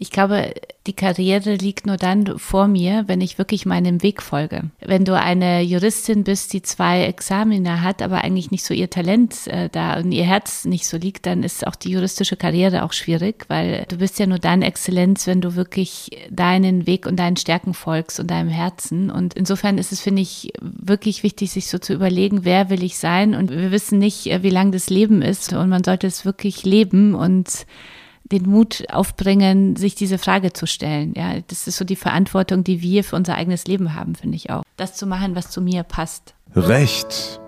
[0.00, 0.54] Ich glaube,
[0.86, 4.70] die Karriere liegt nur dann vor mir, wenn ich wirklich meinem Weg folge.
[4.80, 9.48] Wenn du eine Juristin bist, die zwei Examina hat, aber eigentlich nicht so ihr Talent
[9.48, 12.92] äh, da und ihr Herz nicht so liegt, dann ist auch die juristische Karriere auch
[12.92, 17.36] schwierig, weil du bist ja nur dann Exzellenz, wenn du wirklich deinen Weg und deinen
[17.36, 19.10] Stärken folgst und deinem Herzen.
[19.10, 22.96] Und insofern ist es, finde ich, wirklich wichtig, sich so zu überlegen, wer will ich
[22.98, 23.34] sein?
[23.34, 26.64] Und wir wissen nicht, äh, wie lang das Leben ist und man sollte es wirklich
[26.64, 27.66] leben und
[28.24, 31.14] den Mut aufbringen, sich diese Frage zu stellen.
[31.16, 34.50] Ja, das ist so die Verantwortung, die wir für unser eigenes Leben haben, finde ich
[34.50, 34.62] auch.
[34.76, 36.34] Das zu machen, was zu mir passt.
[36.54, 37.40] Recht.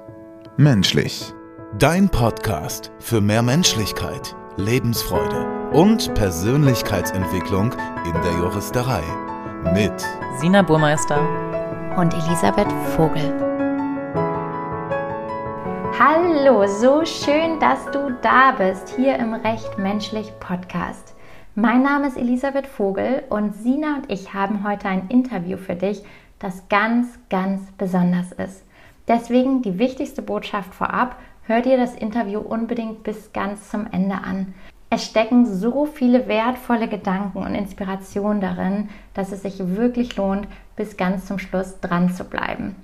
[0.57, 1.33] Menschlich.
[1.79, 7.73] Dein Podcast für mehr Menschlichkeit, Lebensfreude und Persönlichkeitsentwicklung
[8.05, 9.03] in der Juristerei.
[9.73, 9.93] Mit
[10.41, 11.21] Sina Burmeister
[11.97, 13.50] und Elisabeth Vogel.
[16.03, 21.15] Hallo, so schön, dass du da bist, hier im Recht Menschlich Podcast.
[21.55, 26.03] Mein Name ist Elisabeth Vogel und Sina und ich haben heute ein Interview für dich,
[26.39, 28.65] das ganz, ganz besonders ist.
[29.09, 34.55] Deswegen die wichtigste Botschaft vorab, hör dir das Interview unbedingt bis ganz zum Ende an.
[34.89, 40.97] Es stecken so viele wertvolle Gedanken und Inspirationen darin, dass es sich wirklich lohnt, bis
[40.97, 42.75] ganz zum Schluss dran zu bleiben.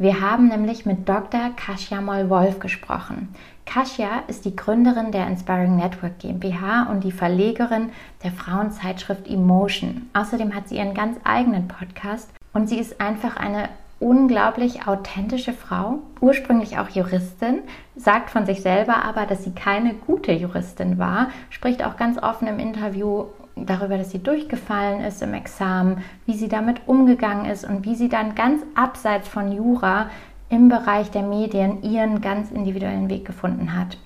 [0.00, 1.50] Wir haben nämlich mit Dr.
[1.56, 3.28] Kasia Moll-Wolf gesprochen.
[3.66, 7.90] Kasia ist die Gründerin der Inspiring Network GmbH und die Verlegerin
[8.24, 10.08] der Frauenzeitschrift Emotion.
[10.14, 15.98] Außerdem hat sie ihren ganz eigenen Podcast und sie ist einfach eine unglaublich authentische Frau,
[16.22, 17.58] ursprünglich auch Juristin,
[17.94, 22.48] sagt von sich selber aber, dass sie keine gute Juristin war, spricht auch ganz offen
[22.48, 27.84] im Interview darüber, dass sie durchgefallen ist im Examen, wie sie damit umgegangen ist und
[27.84, 30.10] wie sie dann ganz abseits von Jura
[30.48, 33.98] im Bereich der Medien ihren ganz individuellen Weg gefunden hat.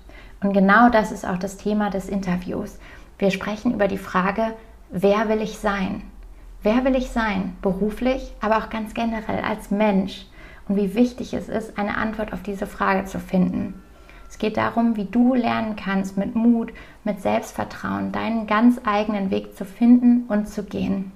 [0.43, 2.79] Und genau das ist auch das Thema des Interviews.
[3.19, 4.53] Wir sprechen über die Frage,
[4.91, 6.03] wer will ich sein?
[6.63, 7.57] Wer will ich sein?
[7.63, 10.27] Beruflich, aber auch ganz generell als Mensch.
[10.69, 13.83] Und wie wichtig es ist, eine Antwort auf diese Frage zu finden.
[14.29, 16.73] Es geht darum, wie du lernen kannst, mit Mut,
[17.05, 21.13] mit Selbstvertrauen deinen ganz eigenen Weg zu finden und zu gehen.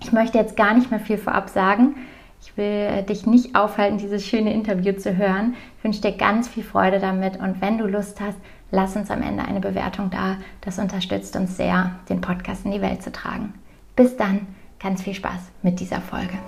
[0.00, 1.94] Ich möchte jetzt gar nicht mehr viel vorab sagen.
[2.40, 5.54] Ich will äh, dich nicht aufhalten, dieses schöne Interview zu hören.
[5.78, 8.36] Ich wünsche dir ganz viel Freude damit und wenn du Lust hast,
[8.70, 10.38] lass uns am Ende eine Bewertung da.
[10.60, 13.54] Das unterstützt uns sehr, den Podcast in die Welt zu tragen.
[13.94, 14.46] Bis dann,
[14.80, 16.38] ganz viel Spaß mit dieser Folge.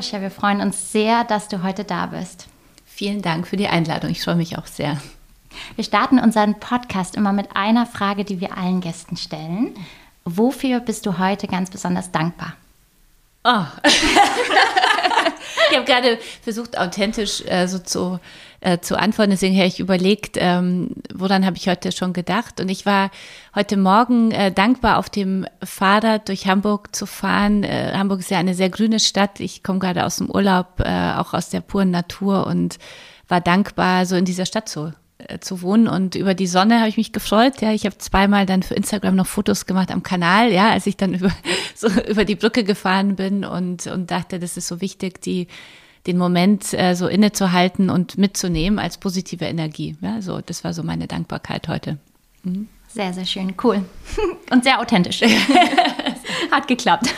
[0.00, 2.48] Kasia, wir freuen uns sehr, dass du heute da bist.
[2.86, 4.10] Vielen Dank für die Einladung.
[4.10, 4.98] Ich freue mich auch sehr.
[5.74, 9.74] Wir starten unseren Podcast immer mit einer Frage, die wir allen Gästen stellen.
[10.24, 12.54] Wofür bist du heute ganz besonders dankbar?
[13.44, 13.66] Oh.
[15.70, 18.18] ich habe gerade versucht, authentisch äh, so zu
[18.60, 19.30] äh, zu antworten.
[19.30, 22.60] Deswegen habe ich überlegt, ähm, woran habe ich heute schon gedacht.
[22.60, 23.10] Und ich war
[23.54, 27.64] heute Morgen äh, dankbar, auf dem Fahrrad durch Hamburg zu fahren.
[27.64, 29.40] Äh, Hamburg ist ja eine sehr grüne Stadt.
[29.40, 32.78] Ich komme gerade aus dem Urlaub, äh, auch aus der puren Natur und
[33.28, 34.92] war dankbar, so in dieser Stadt zu
[35.40, 37.60] zu wohnen und über die Sonne habe ich mich gefreut.
[37.60, 40.96] Ja, ich habe zweimal dann für Instagram noch Fotos gemacht am Kanal, ja, als ich
[40.96, 41.30] dann über
[41.74, 45.48] so über die Brücke gefahren bin und und dachte, das ist so wichtig, die
[46.06, 49.96] den Moment äh, so innezuhalten und mitzunehmen als positive Energie.
[50.00, 51.98] Ja, so, das war so meine Dankbarkeit heute.
[52.42, 52.68] Mhm.
[52.92, 53.84] Sehr, sehr schön, cool.
[54.50, 55.20] Und sehr authentisch.
[56.50, 57.14] Hat geklappt.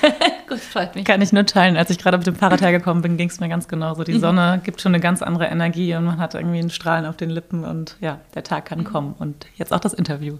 [0.53, 1.05] Gut, freut mich.
[1.05, 1.79] Kann ich nur teilen.
[1.79, 4.05] Als ich gerade mit dem Fahrrad hergekommen bin, ging es mir ganz genauso.
[4.05, 4.21] Die mhm.
[4.21, 7.31] Sonne gibt schon eine ganz andere Energie und man hat irgendwie einen Strahlen auf den
[7.31, 8.85] Lippen und ja, der Tag kann mhm.
[8.85, 9.15] kommen.
[9.19, 10.37] Und jetzt auch das Interview.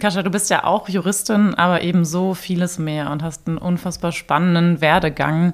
[0.00, 4.12] Kascha, du bist ja auch Juristin, aber eben so vieles mehr und hast einen unfassbar
[4.12, 5.52] spannenden Werdegang.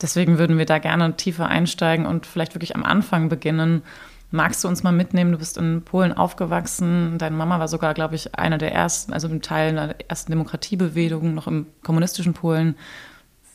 [0.00, 3.82] Deswegen würden wir da gerne tiefer einsteigen und vielleicht wirklich am Anfang beginnen.
[4.30, 5.32] Magst du uns mal mitnehmen?
[5.32, 7.18] Du bist in Polen aufgewachsen.
[7.18, 11.34] Deine Mama war sogar, glaube ich, einer der ersten, also im Teil der ersten Demokratiebewegung,
[11.34, 12.76] noch im kommunistischen Polen.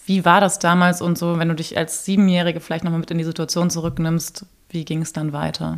[0.10, 3.20] Wie war das damals und so, wenn du dich als Siebenjährige vielleicht nochmal mit in
[3.20, 4.44] die Situation zurücknimmst?
[4.72, 5.78] Wie ging es dann weiter?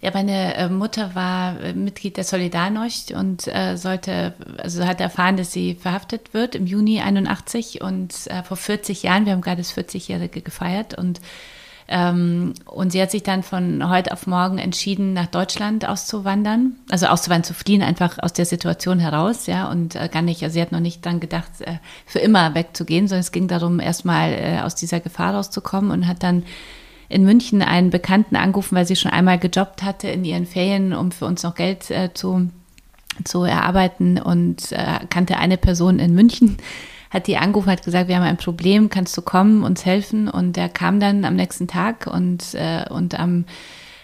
[0.00, 5.36] Ja, meine äh, Mutter war äh, Mitglied der Solidarność und äh, sollte, also hat erfahren,
[5.36, 9.62] dass sie verhaftet wird im Juni 81 und äh, vor 40 Jahren, wir haben gerade
[9.62, 11.20] das 40-Jährige gefeiert und
[11.86, 17.06] ähm, und sie hat sich dann von heute auf morgen entschieden, nach Deutschland auszuwandern, also
[17.06, 20.62] auszuwandern, zu fliehen, einfach aus der Situation heraus, ja, und äh, gar nicht, also sie
[20.62, 21.74] hat noch nicht dann gedacht, äh,
[22.06, 26.22] für immer wegzugehen, sondern es ging darum, erstmal äh, aus dieser Gefahr rauszukommen und hat
[26.22, 26.44] dann
[27.10, 31.12] in München einen Bekannten angerufen, weil sie schon einmal gejobbt hatte in ihren Ferien, um
[31.12, 32.48] für uns noch Geld äh, zu,
[33.24, 36.56] zu erarbeiten und äh, kannte eine Person in München,
[37.14, 40.28] hat die angerufen, hat gesagt, wir haben ein Problem, kannst du kommen, uns helfen?
[40.28, 43.44] Und er kam dann am nächsten Tag und, äh, und am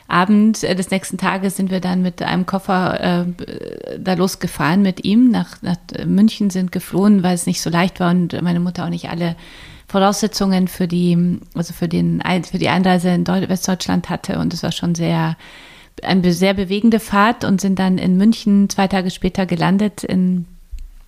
[0.07, 3.25] Abend des nächsten Tages sind wir dann mit einem Koffer äh,
[3.99, 5.31] da losgefahren mit ihm.
[5.31, 5.77] Nach, nach
[6.07, 9.35] München, sind geflohen, weil es nicht so leicht war und meine Mutter auch nicht alle
[9.89, 14.39] Voraussetzungen für die, also für den, für die Einreise in Westdeutschland hatte.
[14.39, 15.37] Und es war schon sehr,
[16.03, 20.47] eine sehr bewegende Fahrt und sind dann in München zwei Tage später gelandet in,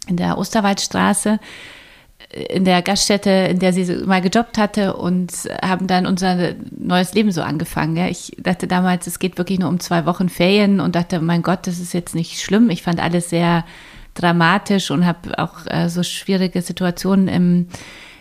[0.09, 1.39] in der Osterwaldstraße
[2.33, 5.33] in der Gaststätte, in der sie mal gejobbt hatte und
[5.63, 7.97] haben dann unser neues Leben so angefangen.
[7.97, 8.09] Ja.
[8.09, 11.67] Ich dachte damals, es geht wirklich nur um zwei Wochen Ferien und dachte, mein Gott,
[11.67, 12.71] das ist jetzt nicht schlimm.
[12.71, 13.65] Ich fand alles sehr
[14.15, 17.67] dramatisch und habe auch äh, so schwierige Situationen im,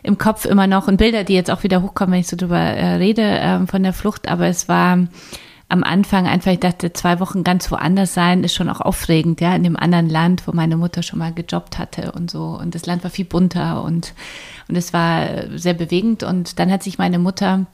[0.03, 2.59] im Kopf immer noch und Bilder, die jetzt auch wieder hochkommen, wenn ich so drüber
[2.59, 4.27] äh, rede äh, von der Flucht.
[4.27, 4.99] Aber es war
[5.71, 9.55] am Anfang einfach, ich dachte, zwei Wochen ganz woanders sein, ist schon auch aufregend, ja,
[9.55, 12.59] in dem anderen Land, wo meine Mutter schon mal gejobbt hatte und so.
[12.59, 14.13] Und das Land war viel bunter und,
[14.67, 16.23] und es war sehr bewegend.
[16.23, 17.67] Und dann hat sich meine Mutter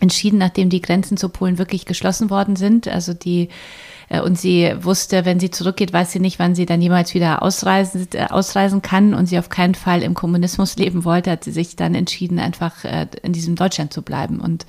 [0.00, 3.48] entschieden, nachdem die Grenzen zu Polen wirklich geschlossen worden sind, also die
[4.08, 7.42] äh, und sie wusste, wenn sie zurückgeht, weiß sie nicht, wann sie dann jemals wieder
[7.42, 11.52] ausreisen, äh, ausreisen kann und sie auf keinen Fall im Kommunismus leben wollte, hat sie
[11.52, 14.38] sich dann entschieden, einfach äh, in diesem Deutschland zu bleiben.
[14.38, 14.66] Und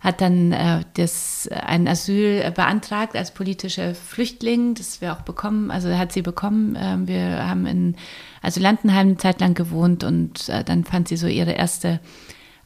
[0.00, 4.74] hat dann äh, das, ein Asyl beantragt als politischer Flüchtling.
[4.74, 6.76] Das wir auch bekommen, also hat sie bekommen.
[6.76, 7.96] Äh, wir haben in
[8.42, 12.00] Asylantenheim eine Zeit lang gewohnt und äh, dann fand sie so ihre erste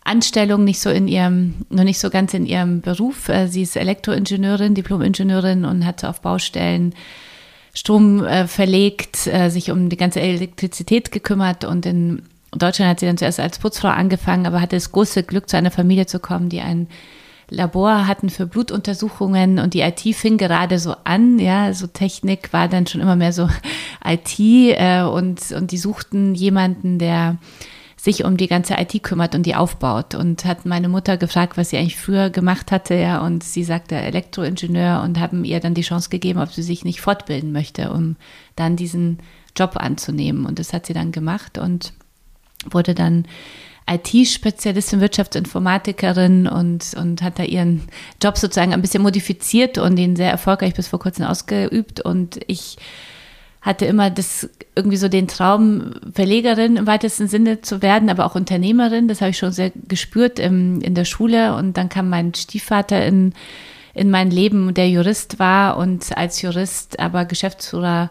[0.02, 3.28] Anstellung nicht so in ihrem, noch nicht so ganz in ihrem Beruf.
[3.28, 6.94] Äh, sie ist Elektroingenieurin, Diplomingenieurin und hat auf Baustellen
[7.74, 12.22] Strom äh, verlegt, äh, sich um die ganze Elektrizität gekümmert und in
[12.52, 15.70] Deutschland hat sie dann zuerst als Putzfrau angefangen, aber hatte das große Glück, zu einer
[15.70, 16.88] Familie zu kommen, die ein
[17.50, 22.68] Labor hatten für Blutuntersuchungen und die IT fing gerade so an, ja, so Technik war
[22.68, 23.48] dann schon immer mehr so
[24.04, 27.38] IT äh, und, und die suchten jemanden, der
[27.96, 30.14] sich um die ganze IT kümmert und die aufbaut.
[30.14, 33.94] Und hat meine Mutter gefragt, was sie eigentlich früher gemacht hatte, ja, und sie sagte
[33.94, 38.16] Elektroingenieur und haben ihr dann die Chance gegeben, ob sie sich nicht fortbilden möchte, um
[38.56, 39.18] dann diesen
[39.54, 40.46] Job anzunehmen.
[40.46, 41.92] Und das hat sie dann gemacht und
[42.70, 43.26] wurde dann
[43.90, 47.82] IT-Spezialistin, Wirtschaftsinformatikerin und, und hat da ihren
[48.22, 52.00] Job sozusagen ein bisschen modifiziert und ihn sehr erfolgreich bis vor kurzem ausgeübt.
[52.00, 52.76] Und ich
[53.60, 58.36] hatte immer das irgendwie so den Traum, Verlegerin im weitesten Sinne zu werden, aber auch
[58.36, 59.08] Unternehmerin.
[59.08, 61.54] Das habe ich schon sehr gespürt im, in der Schule.
[61.56, 63.34] Und dann kam mein Stiefvater in,
[63.92, 68.10] in mein Leben, der Jurist war und als Jurist aber Geschäftsführer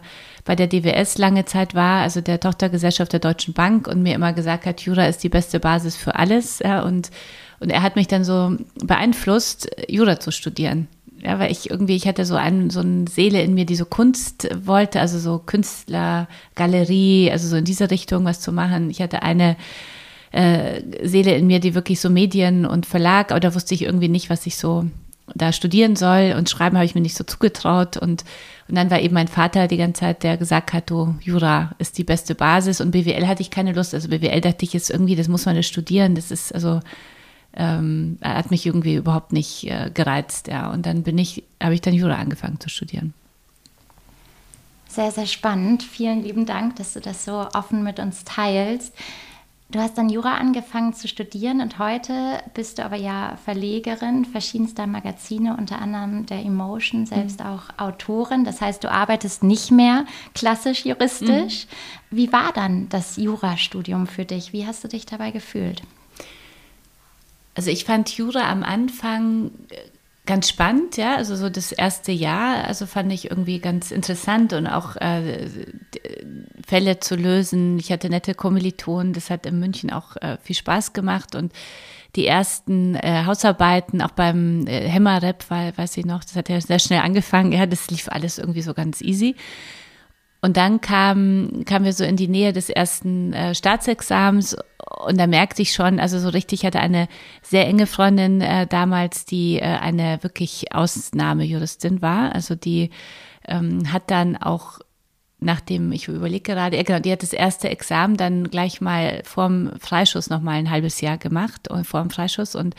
[0.49, 4.33] bei der DWS lange Zeit war, also der Tochtergesellschaft der Deutschen Bank und mir immer
[4.33, 6.57] gesagt hat, Jura ist die beste Basis für alles.
[6.57, 7.11] Ja, und,
[7.59, 10.87] und er hat mich dann so beeinflusst, Jura zu studieren.
[11.21, 13.85] Ja, weil ich irgendwie, ich hatte so, einen, so eine Seele in mir, die so
[13.85, 18.89] Kunst wollte, also so Künstler, Galerie, also so in diese Richtung was zu machen.
[18.89, 19.55] Ich hatte eine
[20.31, 24.09] äh, Seele in mir, die wirklich so Medien und Verlag, aber da wusste ich irgendwie
[24.09, 24.87] nicht, was ich so
[25.35, 28.23] da studieren soll und schreiben habe ich mir nicht so zugetraut und
[28.69, 31.97] und dann war eben mein Vater die ganze Zeit, der gesagt hat, du, Jura ist
[31.97, 33.95] die beste Basis und BWL hatte ich keine Lust.
[33.95, 36.13] Also BWL dachte ich jetzt irgendwie, das muss man ja studieren.
[36.13, 36.79] Das ist also,
[37.55, 40.71] ähm, hat mich irgendwie überhaupt nicht äh, gereizt, ja.
[40.71, 43.15] Und dann bin ich, habe ich dann Jura angefangen zu studieren.
[44.87, 45.81] Sehr, sehr spannend.
[45.81, 48.93] Vielen lieben Dank, dass du das so offen mit uns teilst.
[49.71, 54.87] Du hast dann Jura angefangen zu studieren und heute bist du aber ja Verlegerin verschiedenster
[54.87, 57.45] Magazine, unter anderem der Emotion, selbst mhm.
[57.45, 58.45] auch Autorin.
[58.45, 61.67] Das heißt, du arbeitest nicht mehr klassisch juristisch.
[61.67, 62.17] Mhm.
[62.17, 64.53] Wie war dann das Jurastudium für dich?
[64.53, 65.83] Wie hast du dich dabei gefühlt?
[67.53, 69.51] Also ich fand Jura am Anfang
[70.25, 71.15] ganz spannend, ja.
[71.15, 75.47] Also so das erste Jahr, also fand ich irgendwie ganz interessant und auch äh,
[76.69, 77.79] Fälle zu lösen.
[77.79, 81.51] Ich hatte nette Kommilitonen, das hat in München auch äh, viel Spaß gemacht und
[82.15, 86.61] die ersten äh, Hausarbeiten, auch beim äh, Hämmerrap, weil, weiß ich noch, das hat ja
[86.61, 87.51] sehr schnell angefangen.
[87.51, 89.35] Ja, das lief alles irgendwie so ganz easy.
[90.41, 94.55] Und dann kam, kamen wir so in die Nähe des ersten äh, Staatsexamens
[95.05, 97.07] und da merkte ich schon, also so richtig hatte eine
[97.41, 102.33] sehr enge Freundin äh, damals, die äh, eine wirklich Ausnahmejuristin war.
[102.33, 102.91] Also die
[103.47, 104.79] ähm, hat dann auch
[105.39, 109.71] nachdem ich überlege gerade, ja, genau, die hat das erste Examen dann gleich mal vorm
[109.79, 112.75] Freischuss noch mal ein halbes Jahr gemacht und vorm Freischuss und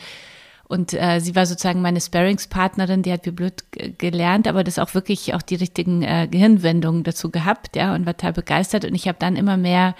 [0.71, 3.65] und äh, sie war sozusagen meine Sparringspartnerin, die hat wie blöd
[3.97, 8.15] gelernt, aber das auch wirklich auch die richtigen äh, Gehirnwendungen dazu gehabt, ja, und war
[8.15, 8.85] total begeistert.
[8.85, 9.95] Und ich habe dann immer mehr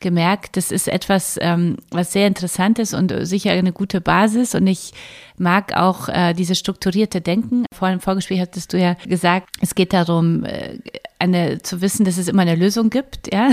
[0.00, 4.54] gemerkt, das ist etwas, ähm, was sehr interessant ist und sicher eine gute Basis.
[4.54, 4.92] Und ich
[5.36, 7.66] mag auch äh, diese strukturierte Denken.
[7.74, 10.78] Vor dem Vorgespräch hattest du ja gesagt, es geht darum, äh,
[11.18, 13.50] eine zu wissen, dass es immer eine Lösung gibt, ja.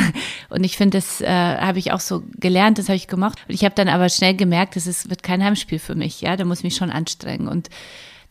[0.50, 3.39] Und ich finde, das äh, habe ich auch so gelernt, das habe ich gemacht.
[3.48, 6.36] Und ich habe dann aber schnell gemerkt, ist, wird kein Heimspiel für mich, ja.
[6.36, 7.48] Da muss ich mich schon anstrengen.
[7.48, 7.69] Und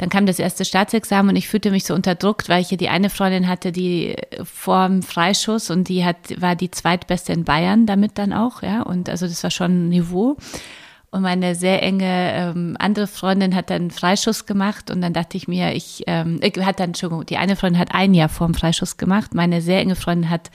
[0.00, 2.88] dann kam das erste Staatsexamen und ich fühlte mich so unterdrückt, weil ich hier die
[2.88, 8.16] eine Freundin hatte, die vorm Freischuss und die hat, war die zweitbeste in Bayern damit
[8.16, 8.80] dann auch, ja.
[8.80, 10.38] Und also das war schon ein Niveau.
[11.11, 15.49] Und meine sehr enge ähm, andere Freundin hat dann Freischuss gemacht und dann dachte ich
[15.49, 19.35] mir, ich ähm, hat dann, Entschuldigung, die eine Freundin hat ein Jahr vorm Freischuss gemacht,
[19.35, 20.50] meine sehr enge Freundin hat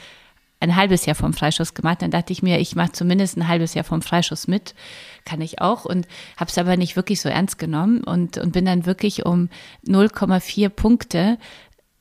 [0.66, 2.02] ein halbes Jahr vom Freischuss gemacht.
[2.02, 4.76] Dann dachte ich mir, ich mache zumindest ein halbes Jahr vom Freischuss mit,
[5.24, 6.08] kann ich auch und
[6.38, 9.50] habe es aber nicht wirklich so ernst genommen und, und bin dann wirklich um
[9.88, 11.38] 0,4 Punkte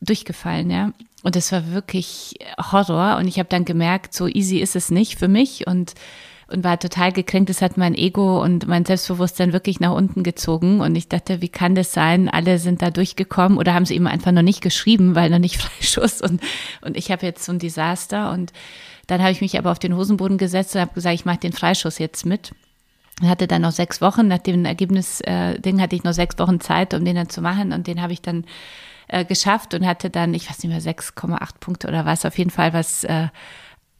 [0.00, 0.92] durchgefallen, ja.
[1.22, 2.34] Und es war wirklich
[2.70, 5.94] Horror und ich habe dann gemerkt, so easy ist es nicht für mich und
[6.46, 7.50] und war total gekränkt.
[7.50, 10.80] Das hat mein Ego und mein Selbstbewusstsein wirklich nach unten gezogen.
[10.80, 12.28] Und ich dachte, wie kann das sein?
[12.28, 15.56] Alle sind da durchgekommen oder haben sie eben einfach noch nicht geschrieben, weil noch nicht
[15.62, 16.20] Freischuss.
[16.20, 16.42] Und,
[16.82, 18.30] und ich habe jetzt so ein Desaster.
[18.30, 18.52] Und
[19.06, 21.52] dann habe ich mich aber auf den Hosenboden gesetzt und habe gesagt, ich mache den
[21.52, 22.52] Freischuss jetzt mit.
[23.22, 26.60] Ich hatte dann noch sechs Wochen, nach dem Ergebnis-Ding äh, hatte ich noch sechs Wochen
[26.60, 27.72] Zeit, um den dann zu machen.
[27.72, 28.44] Und den habe ich dann
[29.08, 32.50] äh, geschafft und hatte dann, ich weiß nicht mehr, 6,8 Punkte oder was, auf jeden
[32.50, 33.28] Fall was äh,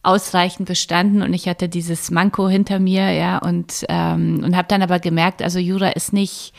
[0.04, 4.82] ausreichend bestanden und ich hatte dieses Manko hinter mir, ja, und, ähm, und habe dann
[4.82, 6.52] aber gemerkt, also Jura ist nicht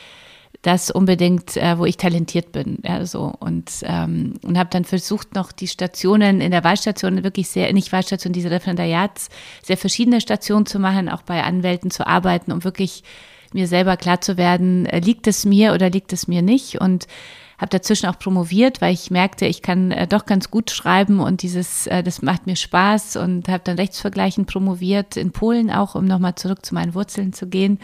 [0.62, 3.34] das unbedingt, äh, wo ich talentiert bin, ja, so.
[3.40, 7.92] Und ähm, und habe dann versucht noch die Stationen in der Wahlstation wirklich sehr, nicht
[7.92, 9.30] Wahlstation, diese Referendariats,
[9.62, 13.04] sehr verschiedene Stationen zu machen, auch bei Anwälten zu arbeiten, um wirklich
[13.54, 16.82] mir selber klar zu werden, äh, liegt es mir oder liegt es mir nicht?
[16.82, 17.08] Und
[17.58, 21.42] habe dazwischen auch promoviert, weil ich merkte, ich kann äh, doch ganz gut schreiben und
[21.42, 26.06] dieses, äh, das macht mir Spaß und habe dann Rechtsvergleichen promoviert in Polen auch, um
[26.06, 27.80] nochmal zurück zu meinen Wurzeln zu gehen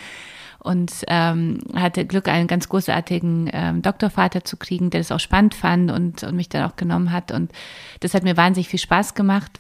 [0.64, 5.56] und ähm, hatte Glück, einen ganz großartigen ähm, Doktorvater zu kriegen, der das auch spannend
[5.56, 7.32] fand und, und mich dann auch genommen hat.
[7.32, 7.52] Und
[8.00, 9.60] das hat mir wahnsinnig viel Spaß gemacht.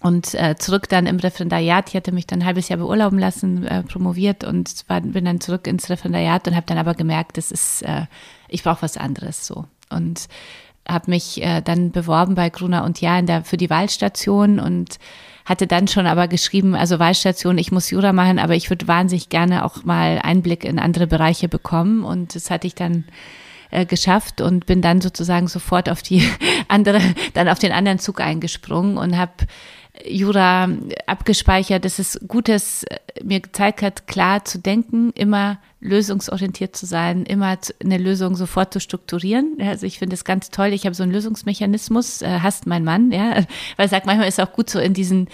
[0.00, 1.88] Und äh, zurück dann im Referendariat.
[1.88, 5.40] Ich hatte mich dann ein halbes Jahr beurlauben lassen, äh, promoviert und war, bin dann
[5.40, 8.02] zurück ins Referendariat und habe dann aber gemerkt, das ist, äh,
[8.48, 9.64] ich brauche was anderes so.
[9.90, 10.28] Und
[10.88, 14.98] habe mich äh, dann beworben bei Gruner und Jahr in der, für die Wahlstation und
[15.44, 19.28] hatte dann schon aber geschrieben, also Wahlstation, ich muss Jura machen, aber ich würde wahnsinnig
[19.28, 22.04] gerne auch mal Einblick in andere Bereiche bekommen.
[22.04, 23.04] Und das hatte ich dann
[23.70, 26.22] äh, geschafft und bin dann sozusagen sofort auf die
[26.68, 27.00] andere,
[27.34, 29.32] dann auf den anderen Zug eingesprungen und habe
[30.06, 30.68] Jura
[31.06, 32.84] abgespeichert, dass es Gutes
[33.22, 38.80] mir gezeigt hat, klar zu denken, immer lösungsorientiert zu sein, immer eine Lösung sofort zu
[38.80, 39.56] strukturieren.
[39.60, 40.68] Also ich finde es ganz toll.
[40.68, 43.44] Ich habe so einen Lösungsmechanismus, äh, hasst mein Mann, ja,
[43.76, 45.28] weil sagt, manchmal ist es auch gut so in diesen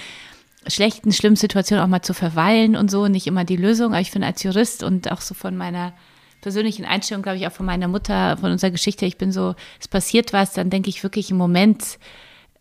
[0.66, 3.92] schlechten, schlimmen Situationen auch mal zu verweilen und so, nicht immer die Lösung.
[3.92, 5.92] Aber ich finde als Jurist und auch so von meiner
[6.40, 9.88] persönlichen Einstellung, glaube ich, auch von meiner Mutter, von unserer Geschichte, ich bin so, es
[9.88, 11.99] passiert was, dann denke ich wirklich im Moment,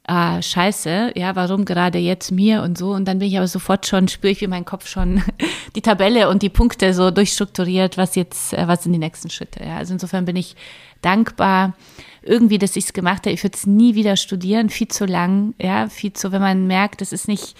[0.06, 2.92] ah, scheiße, ja, warum gerade jetzt mir und so.
[2.92, 5.24] Und dann bin ich aber sofort schon, spüre ich, wie mein Kopf schon
[5.76, 9.64] die Tabelle und die Punkte so durchstrukturiert, was jetzt, äh, was sind die nächsten Schritte.
[9.64, 9.78] Ja.
[9.78, 10.56] Also insofern bin ich
[11.02, 11.74] dankbar,
[12.22, 13.32] irgendwie, dass ich es gemacht habe.
[13.32, 17.02] Ich würde es nie wieder studieren, viel zu lang, ja, viel zu, wenn man merkt,
[17.02, 17.56] das ist nicht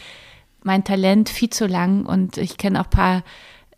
[0.64, 2.06] mein Talent, viel zu lang.
[2.06, 3.24] Und ich kenne auch paar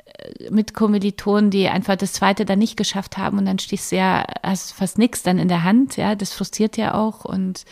[0.06, 3.98] äh, mit Kommilitonen, die einfach das zweite dann nicht geschafft haben und dann stehst du
[3.98, 7.66] ja, hast fast nichts dann in der Hand, ja, das frustriert ja auch und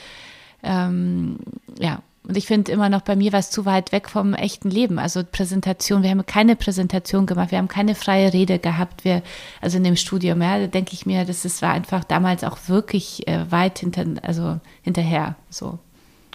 [0.64, 1.38] ähm,
[1.80, 4.70] ja, und ich finde immer noch, bei mir war es zu weit weg vom echten
[4.70, 4.98] Leben.
[4.98, 9.22] Also Präsentation, wir haben keine Präsentation gemacht, wir haben keine freie Rede gehabt, wir,
[9.62, 12.58] also in dem Studium, ja, da denke ich mir, das ist, war einfach damals auch
[12.68, 15.80] wirklich äh, weit hinter, also hinterher, so.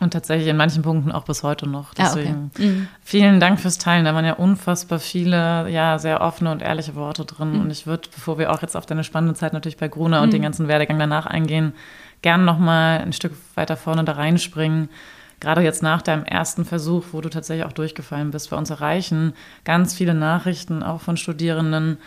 [0.00, 1.92] Und tatsächlich in manchen Punkten auch bis heute noch.
[1.92, 2.66] Deswegen ah, okay.
[2.66, 2.88] mhm.
[3.02, 4.04] vielen Dank fürs Teilen.
[4.04, 7.54] Da waren ja unfassbar viele, ja, sehr offene und ehrliche Worte drin.
[7.54, 7.61] Mhm.
[7.62, 10.25] Und ich würde, bevor wir auch jetzt auf deine spannende Zeit natürlich bei Gruner mhm.
[10.25, 11.73] und den ganzen Werdegang danach eingehen,
[12.22, 14.88] gern noch mal ein Stück weiter vorne da reinspringen.
[15.40, 19.34] Gerade jetzt nach deinem ersten Versuch, wo du tatsächlich auch durchgefallen bist, bei uns erreichen
[19.64, 21.98] ganz viele Nachrichten auch von Studierenden,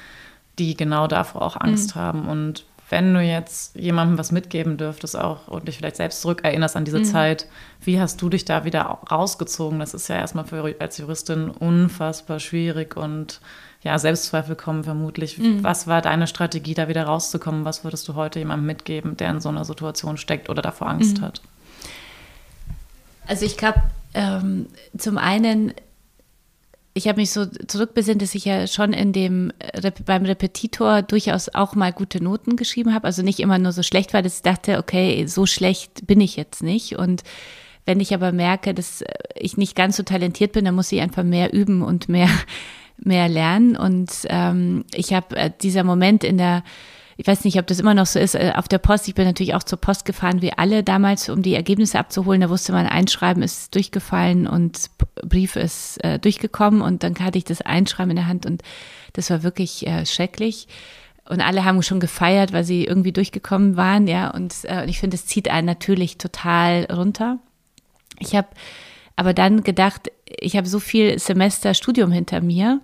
[0.60, 2.00] die genau davor auch Angst mhm.
[2.00, 2.28] haben.
[2.28, 6.84] Und wenn du jetzt jemandem was mitgeben dürftest auch und dich vielleicht selbst zurückerinnerst an
[6.84, 7.06] diese mhm.
[7.06, 7.48] Zeit,
[7.80, 9.80] wie hast du dich da wieder rausgezogen?
[9.80, 13.40] Das ist ja erstmal für, als Juristin unfassbar schwierig und
[13.84, 15.40] ja, Selbstzweifel kommen vermutlich.
[15.40, 15.64] Mhm.
[15.64, 17.66] Was war deine Strategie, da wieder rauszukommen?
[17.66, 21.18] Was würdest du heute jemandem mitgeben, der in so einer Situation steckt oder davor Angst
[21.18, 21.24] mhm.
[21.24, 21.42] hat?
[23.26, 23.82] Also ich glaube,
[24.14, 25.74] ähm, zum einen,
[26.94, 29.52] ich habe mich so zurückbesinnt, dass ich ja schon in dem
[30.06, 33.06] beim Repetitor durchaus auch mal gute Noten geschrieben habe.
[33.06, 36.36] Also nicht immer nur so schlecht war, dass ich dachte, okay, so schlecht bin ich
[36.36, 36.98] jetzt nicht.
[36.98, 37.24] Und
[37.86, 41.24] wenn ich aber merke, dass ich nicht ganz so talentiert bin, dann muss ich einfach
[41.24, 42.30] mehr üben und mehr
[42.98, 43.76] mehr lernen.
[43.76, 46.64] Und ähm, ich habe äh, dieser Moment in der
[47.22, 49.08] ich weiß nicht, ob das immer noch so ist, äh, auf der Post.
[49.08, 52.42] Ich bin natürlich auch zur Post gefahren, wie alle damals, um die Ergebnisse abzuholen.
[52.42, 54.90] Da wusste man, Einschreiben ist durchgefallen und
[55.24, 56.82] Brief ist äh, durchgekommen.
[56.82, 58.64] Und dann hatte ich das Einschreiben in der Hand und
[59.14, 60.68] das war wirklich äh, schrecklich.
[61.30, 64.32] Und alle haben schon gefeiert, weil sie irgendwie durchgekommen waren, ja.
[64.32, 67.38] Und äh, ich finde, es zieht einen natürlich total runter.
[68.18, 68.48] Ich habe
[69.22, 72.82] aber dann gedacht, ich habe so viel Semester Studium hinter mir.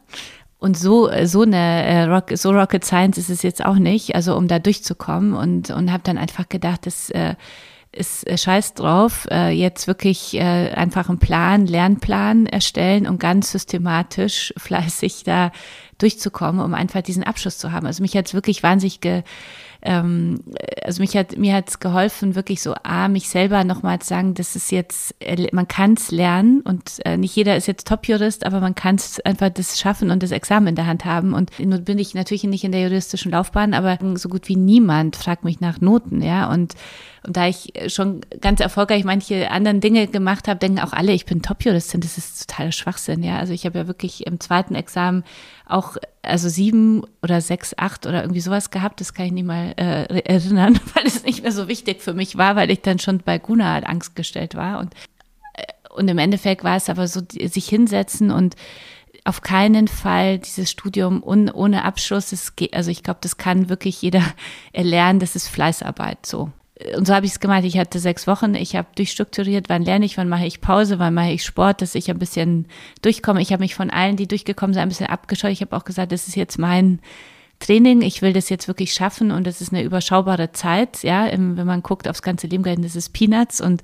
[0.60, 4.36] Und so, so eine äh, Rock, so Rocket Science ist es jetzt auch nicht, also
[4.36, 5.34] um da durchzukommen.
[5.34, 7.34] Und, und habe dann einfach gedacht, das äh,
[7.92, 13.52] ist äh, scheiß drauf, äh, jetzt wirklich äh, einfach einen Plan, Lernplan erstellen und ganz
[13.52, 15.52] systematisch fleißig da
[15.98, 17.88] durchzukommen, um einfach diesen Abschluss zu haben.
[17.88, 19.24] Also mich hat es wirklich wahnsinnig ge,
[19.82, 20.40] ähm,
[20.84, 24.56] also mich hat mir hat's geholfen, wirklich so A, mich selber nochmal zu sagen, das
[24.56, 25.16] ist jetzt,
[25.52, 29.20] man kann es lernen und äh, nicht jeder ist jetzt Top-Jurist, aber man kann es
[29.22, 31.34] einfach das schaffen und das Examen in der Hand haben.
[31.34, 35.16] Und nun bin ich natürlich nicht in der juristischen Laufbahn, aber so gut wie niemand
[35.16, 36.52] fragt mich nach Noten, ja.
[36.52, 36.76] Und
[37.28, 41.26] und da ich schon ganz erfolgreich manche anderen Dinge gemacht habe, denken auch alle, ich
[41.26, 42.00] bin Top-Juristin.
[42.00, 43.38] Das ist totaler Schwachsinn, ja.
[43.38, 45.26] Also ich habe ja wirklich im zweiten Examen
[45.70, 49.02] auch, also sieben oder sechs, acht oder irgendwie sowas gehabt.
[49.02, 52.38] Das kann ich nicht mal äh, erinnern, weil es nicht mehr so wichtig für mich
[52.38, 54.80] war, weil ich dann schon bei Guna halt Angst gestellt war.
[54.80, 54.94] Und,
[55.54, 55.64] äh,
[55.96, 58.56] und im Endeffekt war es aber so, sich hinsetzen und
[59.26, 62.30] auf keinen Fall dieses Studium un, ohne Abschluss.
[62.30, 64.24] Das geht, also ich glaube, das kann wirklich jeder
[64.74, 65.20] erlernen.
[65.20, 66.52] Das ist Fleißarbeit so
[66.96, 67.64] und so habe ich es gemacht.
[67.64, 68.54] Ich hatte sechs Wochen.
[68.54, 71.96] Ich habe durchstrukturiert, wann lerne ich, wann mache ich Pause, wann mache ich Sport, dass
[71.96, 72.68] ich ein bisschen
[73.02, 73.42] durchkomme.
[73.42, 75.52] Ich habe mich von allen, die durchgekommen sind, ein bisschen abgescheut.
[75.52, 77.00] Ich habe auch gesagt, das ist jetzt mein
[77.60, 78.04] Training.
[78.04, 81.02] Ich will das jetzt wirklich schaffen und das ist eine überschaubare Zeit.
[81.02, 83.82] Ja, wenn man guckt aufs ganze Leben, das ist Peanuts und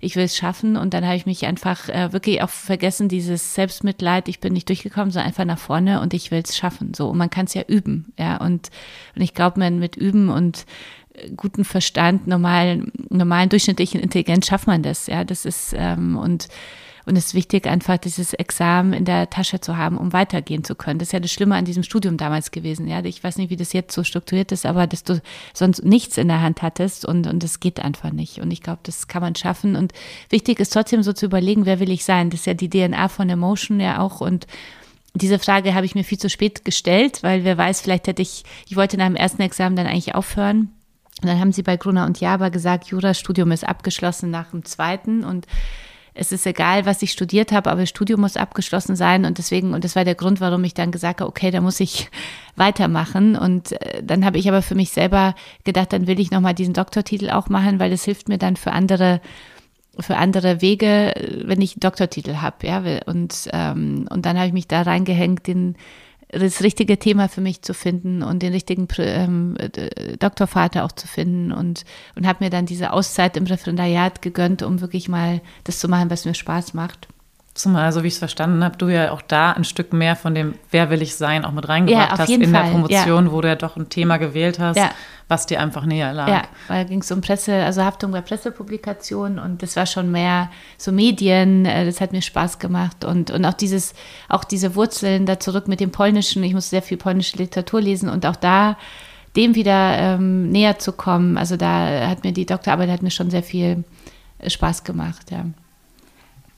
[0.00, 0.76] ich will es schaffen.
[0.76, 4.28] Und dann habe ich mich einfach äh, wirklich auch vergessen, dieses Selbstmitleid.
[4.28, 6.92] Ich bin nicht durchgekommen, sondern einfach nach vorne und ich will es schaffen.
[6.92, 8.12] So, und man kann es ja üben.
[8.18, 8.68] Ja, und,
[9.16, 10.66] und ich glaube, man mit Üben und
[11.36, 15.06] guten Verstand, normalen, normalen durchschnittlichen Intelligenz schafft man das.
[15.06, 16.48] Ja, das ist ähm, und
[17.06, 20.74] und es ist wichtig, einfach dieses Examen in der Tasche zu haben, um weitergehen zu
[20.74, 20.98] können.
[20.98, 22.88] Das ist ja das Schlimme an diesem Studium damals gewesen.
[22.88, 25.20] Ja, ich weiß nicht, wie das jetzt so strukturiert ist, aber dass du
[25.52, 28.40] sonst nichts in der Hand hattest und und das geht einfach nicht.
[28.40, 29.76] Und ich glaube, das kann man schaffen.
[29.76, 29.92] Und
[30.30, 32.30] wichtig ist trotzdem so zu überlegen, wer will ich sein?
[32.30, 34.46] Das ist ja die DNA von Emotion ja auch und
[35.16, 38.42] diese Frage habe ich mir viel zu spät gestellt, weil wer weiß, vielleicht hätte ich,
[38.68, 40.70] ich wollte nach dem ersten Examen dann eigentlich aufhören
[41.22, 45.24] und dann haben sie bei Gruner und Jaber gesagt, Jurastudium ist abgeschlossen nach dem zweiten
[45.24, 45.46] und
[46.16, 49.74] es ist egal, was ich studiert habe, aber das Studium muss abgeschlossen sein und deswegen,
[49.74, 52.08] und das war der Grund, warum ich dann gesagt habe, okay, da muss ich
[52.56, 53.36] weitermachen.
[53.36, 56.72] Und äh, dann habe ich aber für mich selber gedacht, dann will ich nochmal diesen
[56.72, 59.20] Doktortitel auch machen, weil das hilft mir dann für andere
[60.00, 62.82] für andere Wege, wenn ich Doktortitel habe, ja.
[63.06, 65.76] Und, ähm, und dann habe ich mich da reingehängt, den
[66.38, 69.56] das richtige Thema für mich zu finden und den richtigen ähm,
[70.18, 71.84] Doktorvater auch zu finden und,
[72.16, 76.10] und habe mir dann diese Auszeit im Referendariat gegönnt, um wirklich mal das zu machen,
[76.10, 77.08] was mir Spaß macht.
[77.54, 80.34] Zumal, so wie ich es verstanden habe, du ja auch da ein Stück mehr von
[80.34, 82.64] dem Wer will ich sein auch mit reingebracht ja, hast in Fall.
[82.64, 83.32] der Promotion, ja.
[83.32, 84.90] wo du ja doch ein Thema gewählt hast, ja.
[85.28, 86.26] was dir einfach näher lag.
[86.26, 90.50] Ja, weil ging es um Presse, also Haftung bei Pressepublikationen und das war schon mehr
[90.78, 93.94] so Medien, äh, das hat mir Spaß gemacht und, und auch dieses,
[94.28, 98.08] auch diese Wurzeln da zurück mit dem Polnischen, ich muss sehr viel polnische Literatur lesen
[98.08, 98.76] und auch da
[99.36, 103.30] dem wieder ähm, näher zu kommen, also da hat mir die Doktorarbeit hat mir schon
[103.30, 103.84] sehr viel
[104.44, 105.44] Spaß gemacht, ja.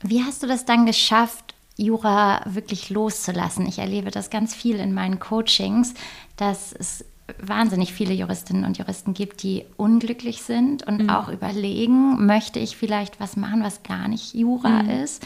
[0.01, 3.65] Wie hast du das dann geschafft, Jura wirklich loszulassen?
[3.67, 5.93] Ich erlebe das ganz viel in meinen Coachings,
[6.35, 7.05] dass es
[7.41, 11.09] wahnsinnig viele Juristinnen und Juristen gibt, die unglücklich sind und mhm.
[11.09, 14.89] auch überlegen, möchte ich vielleicht was machen, was gar nicht Jura mhm.
[14.89, 15.25] ist.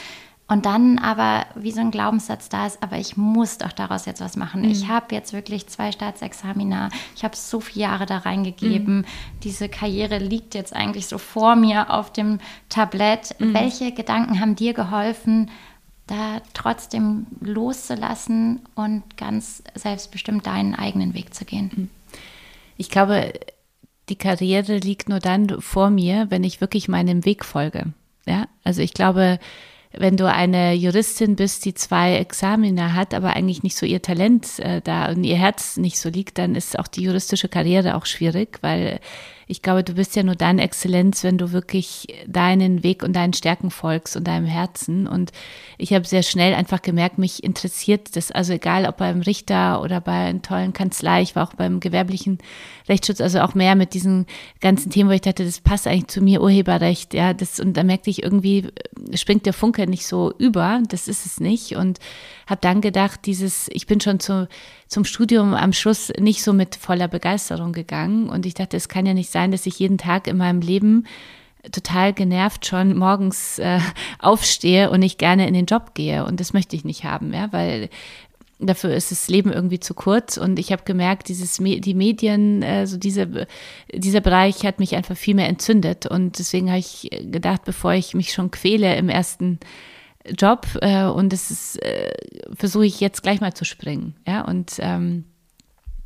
[0.51, 4.19] Und dann aber wie so ein Glaubenssatz da ist, aber ich muss doch daraus jetzt
[4.19, 4.63] was machen.
[4.63, 4.71] Mhm.
[4.71, 8.97] Ich habe jetzt wirklich zwei Staatsexamina, ich habe so viele Jahre da reingegeben.
[8.97, 9.05] Mhm.
[9.43, 13.33] Diese Karriere liegt jetzt eigentlich so vor mir auf dem Tablett.
[13.39, 13.53] Mhm.
[13.53, 15.49] Welche Gedanken haben dir geholfen,
[16.07, 21.71] da trotzdem loszulassen und ganz selbstbestimmt deinen eigenen Weg zu gehen?
[21.73, 21.89] Mhm.
[22.75, 23.31] Ich glaube,
[24.09, 27.93] die Karriere liegt nur dann vor mir, wenn ich wirklich meinem Weg folge.
[28.25, 29.39] Ja, also ich glaube,
[29.93, 34.59] wenn du eine Juristin bist, die zwei Examina hat, aber eigentlich nicht so ihr Talent
[34.59, 38.05] äh, da und ihr Herz nicht so liegt, dann ist auch die juristische Karriere auch
[38.05, 38.99] schwierig, weil
[39.51, 43.33] ich glaube, du bist ja nur dann Exzellenz, wenn du wirklich deinen Weg und deinen
[43.33, 45.07] Stärken folgst und deinem Herzen.
[45.07, 45.33] Und
[45.77, 48.31] ich habe sehr schnell einfach gemerkt, mich interessiert das.
[48.31, 52.37] Also egal, ob beim Richter oder bei einer tollen Kanzlei, ich war auch beim gewerblichen
[52.89, 54.25] Rechtsschutz, also auch mehr mit diesen
[54.59, 57.83] ganzen Themen, wo ich dachte, das passt eigentlich zu mir, Urheberrecht, ja, das, und da
[57.83, 58.69] merkte ich irgendwie,
[59.13, 61.75] springt der Funke nicht so über, das ist es nicht.
[61.75, 61.99] Und
[62.47, 64.47] habe dann gedacht, dieses, ich bin schon zu,
[64.87, 68.29] zum Studium am Schluss nicht so mit voller Begeisterung gegangen.
[68.29, 71.05] Und ich dachte, es kann ja nicht sein, dass ich jeden Tag in meinem Leben
[71.71, 73.79] total genervt schon morgens äh,
[74.19, 76.25] aufstehe und nicht gerne in den Job gehe.
[76.25, 77.89] Und das möchte ich nicht haben, ja, weil
[78.61, 80.37] dafür ist das Leben irgendwie zu kurz.
[80.37, 83.47] Und ich habe gemerkt, dieses die Medien, äh, so diese,
[83.93, 86.05] dieser Bereich hat mich einfach viel mehr entzündet.
[86.05, 89.59] Und deswegen habe ich gedacht, bevor ich mich schon quäle im ersten
[90.37, 92.13] Job äh, und das ist, äh,
[92.53, 94.15] versuche ich jetzt gleich mal zu springen.
[94.27, 95.25] Ja, und ähm,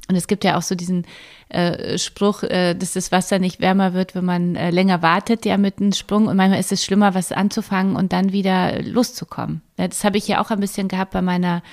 [0.07, 1.05] und es gibt ja auch so diesen
[1.49, 5.57] äh, Spruch, äh, dass das Wasser nicht wärmer wird, wenn man äh, länger wartet, ja,
[5.57, 6.27] mit einem Sprung.
[6.27, 9.61] Und manchmal ist es schlimmer, was anzufangen und dann wieder loszukommen.
[9.79, 11.63] Ja, das habe ich ja auch ein bisschen gehabt bei meiner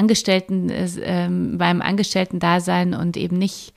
[0.00, 3.74] Angestellten, äh, beim Angestellten-Dasein und eben nicht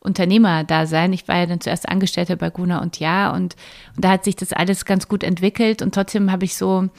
[0.00, 1.14] Unternehmer da sein.
[1.14, 3.56] Ich war ja dann zuerst Angestellte bei Guna und Ja und,
[3.96, 6.90] und da hat sich das alles ganz gut entwickelt und trotzdem habe ich so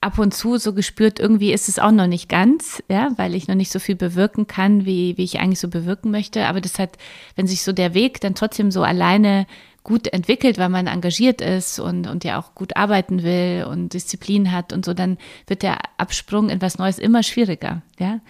[0.00, 3.48] ab und zu so gespürt, irgendwie ist es auch noch nicht ganz, ja, weil ich
[3.48, 6.46] noch nicht so viel bewirken kann, wie, wie ich eigentlich so bewirken möchte.
[6.46, 6.98] Aber das hat,
[7.36, 9.46] wenn sich so der Weg dann trotzdem so alleine
[9.84, 14.50] gut entwickelt, weil man engagiert ist und, und ja auch gut arbeiten will und Disziplin
[14.50, 18.20] hat und so, dann wird der Absprung in was Neues immer schwieriger, ja.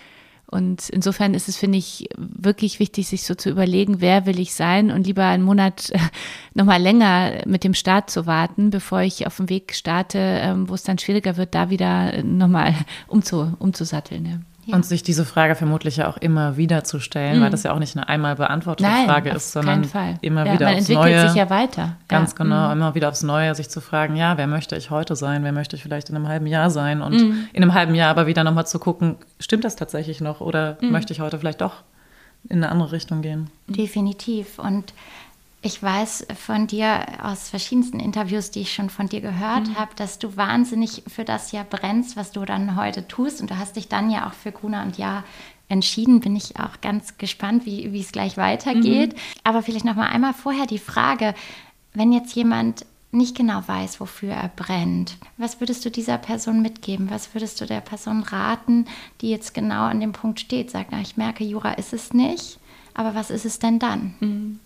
[0.47, 4.55] Und insofern ist es, finde ich, wirklich wichtig, sich so zu überlegen, wer will ich
[4.55, 5.91] sein und lieber einen Monat
[6.55, 10.75] nochmal länger mit dem Start zu warten, bevor ich auf dem Weg starte, ähm, wo
[10.75, 12.75] es dann schwieriger wird, da wieder nochmal
[13.09, 14.27] umzu, umzusatteln.
[14.27, 14.54] Ja.
[14.67, 14.77] Ja.
[14.77, 17.43] Und sich diese Frage vermutlich ja auch immer wieder zu stellen, mhm.
[17.43, 19.83] weil das ja auch nicht eine einmal beantwortete Nein, Frage ist, sondern
[20.23, 21.29] immer ja, wieder man aufs entwickelt Neue.
[21.29, 21.97] sich ja weiter.
[22.09, 22.39] Ganz ja.
[22.39, 22.73] genau, mhm.
[22.73, 25.77] immer wieder aufs Neue sich zu fragen, ja, wer möchte ich heute sein, wer möchte
[25.77, 27.49] ich vielleicht in einem halben Jahr sein und Mhm.
[27.53, 30.93] in einem halben Jahr aber wieder nochmal zu gucken, stimmt das tatsächlich noch oder Mhm.
[30.93, 31.83] möchte ich heute vielleicht doch
[32.49, 33.51] in eine andere Richtung gehen?
[33.69, 34.59] Definitiv.
[34.59, 34.93] Und
[35.65, 39.77] ich weiß von dir aus verschiedensten Interviews, die ich schon von dir gehört Mhm.
[39.79, 43.41] habe, dass du wahnsinnig für das ja brennst, was du dann heute tust.
[43.41, 45.25] Und du hast dich dann ja auch für Gruner und Ja
[45.69, 46.21] entschieden.
[46.21, 49.17] Bin ich auch ganz gespannt, wie, wie es gleich weitergeht.
[49.43, 51.35] Aber vielleicht noch mal einmal vorher die Frage,
[51.95, 57.09] wenn jetzt jemand nicht genau weiß, wofür er brennt, was würdest du dieser Person mitgeben?
[57.11, 58.87] Was würdest du der Person raten,
[59.23, 60.71] die jetzt genau an dem Punkt steht?
[60.71, 62.59] Sagt, na, ich merke, Jura ist es nicht,
[62.93, 64.61] aber was ist es denn dann?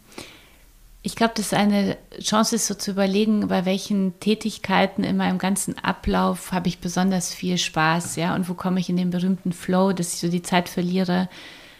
[1.03, 5.39] Ich glaube, das ist eine Chance, ist so zu überlegen, bei welchen Tätigkeiten in meinem
[5.39, 9.53] ganzen Ablauf habe ich besonders viel Spaß, ja, und wo komme ich in den berühmten
[9.53, 11.29] Flow, dass ich so die Zeit verliere.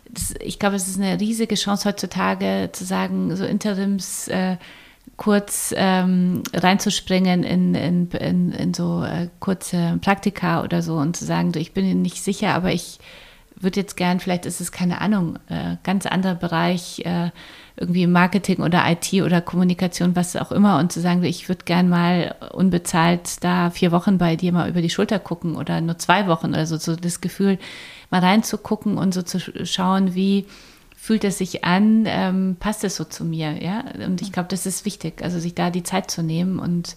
[0.09, 4.57] Das, ich glaube, es ist eine riesige Chance heutzutage zu sagen, so Interims äh,
[5.17, 11.25] kurz ähm, reinzuspringen in, in, in, in so äh, kurze Praktika oder so und zu
[11.25, 13.01] sagen, ich bin nicht sicher, aber ich
[13.61, 17.31] würde jetzt gern, vielleicht ist es keine Ahnung, äh, ganz anderer Bereich, äh,
[17.77, 21.89] irgendwie Marketing oder IT oder Kommunikation, was auch immer, und zu sagen, ich würde gern
[21.89, 26.27] mal unbezahlt da vier Wochen bei dir mal über die Schulter gucken oder nur zwei
[26.27, 27.59] Wochen oder so, so das Gefühl,
[28.11, 30.47] mal reinzugucken und so zu schauen, wie
[30.97, 33.85] fühlt es sich an, ähm, passt es so zu mir, ja?
[34.05, 36.97] Und ich glaube, das ist wichtig, also sich da die Zeit zu nehmen und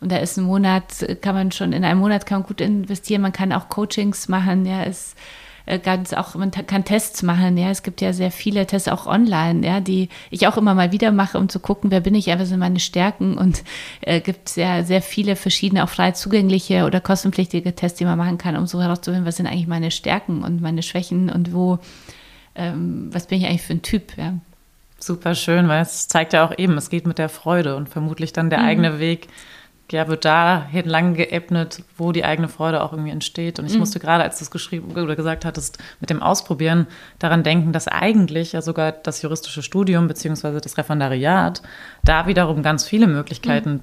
[0.00, 3.22] und da ist ein Monat, kann man schon, in einem Monat kann man gut investieren,
[3.22, 4.92] man kann auch Coachings machen, ja, äh,
[5.82, 9.66] ganz auch, man kann Tests machen, ja, es gibt ja sehr viele Tests auch online,
[9.66, 12.48] ja, die ich auch immer mal wieder mache, um zu gucken, wer bin ich, was
[12.48, 13.62] sind meine Stärken und
[14.00, 18.38] äh, gibt sehr, sehr viele verschiedene, auch frei zugängliche oder kostenpflichtige Tests, die man machen
[18.38, 21.78] kann, um so herauszufinden, was sind eigentlich meine Stärken und meine Schwächen und wo,
[22.54, 24.34] ähm, was bin ich eigentlich für ein Typ, ja.
[24.98, 28.32] Super schön, weil es zeigt ja auch eben, es geht mit der Freude und vermutlich
[28.32, 28.64] dann der Mhm.
[28.66, 29.26] eigene Weg,
[29.92, 33.58] ja, wird dahin lang geebnet, wo die eigene Freude auch irgendwie entsteht.
[33.58, 33.80] Und ich Mhm.
[33.80, 36.86] musste gerade, als du es geschrieben oder gesagt hattest, mit dem Ausprobieren
[37.18, 41.62] daran denken, dass eigentlich ja sogar das juristische Studium beziehungsweise das Referendariat
[42.04, 43.80] da wiederum ganz viele Möglichkeiten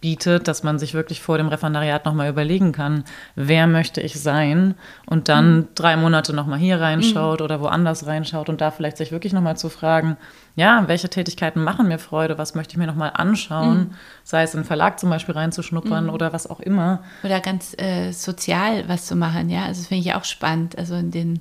[0.00, 4.74] bietet, dass man sich wirklich vor dem Referendariat nochmal überlegen kann, wer möchte ich sein
[5.06, 9.32] und dann drei Monate nochmal hier reinschaut oder woanders reinschaut und da vielleicht sich wirklich
[9.32, 10.16] nochmal zu fragen,
[10.56, 14.64] ja, welche Tätigkeiten machen mir Freude, was möchte ich mir nochmal anschauen, sei es im
[14.64, 17.02] Verlag zum Beispiel reinzuschnuppern oder was auch immer.
[17.22, 19.64] Oder ganz äh, sozial was zu machen, ja.
[19.64, 20.78] Also das finde ich auch spannend.
[20.78, 21.40] Also in den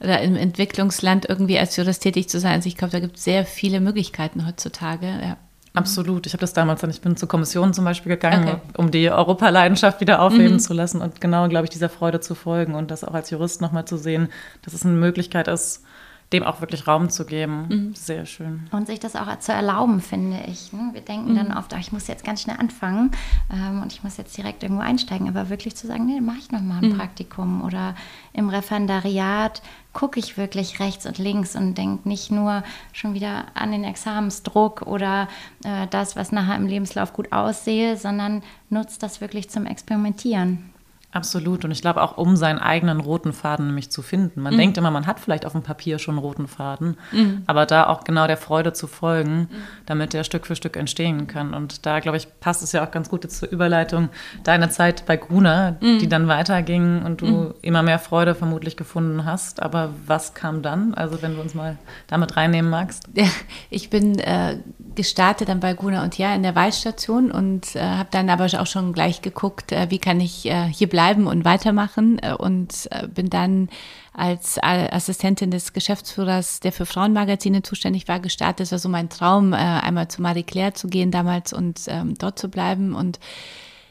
[0.00, 2.52] oder im Entwicklungsland irgendwie als Jurist tätig zu sein.
[2.52, 5.06] Also ich glaube, da gibt es sehr viele Möglichkeiten heutzutage.
[5.06, 5.36] Ja.
[5.78, 6.26] Absolut.
[6.26, 8.60] Ich habe das damals dann, ich bin zur Kommission zum Beispiel gegangen, Okay.
[8.76, 12.74] um die Europaleidenschaft wieder aufleben zu lassen und genau, glaube ich, dieser Freude zu folgen
[12.74, 14.28] und das auch als Jurist nochmal zu sehen,
[14.62, 15.84] dass es eine Möglichkeit ist,
[16.32, 17.66] dem auch wirklich Raum zu geben.
[17.68, 17.94] Mhm.
[17.94, 18.68] Sehr schön.
[18.70, 20.72] Und sich das auch zu erlauben, finde ich.
[20.74, 20.90] Ne?
[20.92, 21.36] Wir denken mhm.
[21.36, 23.12] dann oft, ach, ich muss jetzt ganz schnell anfangen
[23.50, 25.28] ähm, und ich muss jetzt direkt irgendwo einsteigen.
[25.28, 26.98] Aber wirklich zu sagen, nee, mache ich nochmal ein mhm.
[26.98, 27.94] Praktikum oder
[28.34, 29.62] im Referendariat
[29.94, 32.62] gucke ich wirklich rechts und links und denke nicht nur
[32.92, 35.28] schon wieder an den Examensdruck oder
[35.64, 40.70] äh, das, was nachher im Lebenslauf gut aussehe, sondern nutze das wirklich zum Experimentieren.
[41.10, 41.64] Absolut.
[41.64, 44.42] Und ich glaube auch, um seinen eigenen roten Faden nämlich zu finden.
[44.42, 44.58] Man mhm.
[44.58, 47.42] denkt immer, man hat vielleicht auf dem Papier schon einen roten Faden, mhm.
[47.46, 49.48] aber da auch genau der Freude zu folgen, mhm.
[49.86, 51.54] damit der Stück für Stück entstehen kann.
[51.54, 54.10] Und da, glaube ich, passt es ja auch ganz gut zur Überleitung.
[54.44, 56.10] Deine Zeit bei Gruner, die mhm.
[56.10, 57.54] dann weiterging und du mhm.
[57.62, 59.62] immer mehr Freude vermutlich gefunden hast.
[59.62, 60.92] Aber was kam dann?
[60.92, 63.04] Also, wenn du uns mal damit reinnehmen magst.
[63.14, 63.26] Ja,
[63.70, 64.58] ich bin äh,
[64.94, 68.66] gestartet dann bei Gruner und Ja in der Wahlstation und äh, habe dann aber auch
[68.66, 72.88] schon gleich geguckt, äh, wie kann ich äh, hier bleiben bleiben und weitermachen äh, und
[72.90, 73.68] äh, bin dann
[74.12, 78.60] als Assistentin des Geschäftsführers, der für Frauenmagazine zuständig war, gestartet.
[78.60, 82.14] Das war so mein Traum, äh, einmal zu Marie Claire zu gehen damals und ähm,
[82.18, 83.20] dort zu bleiben und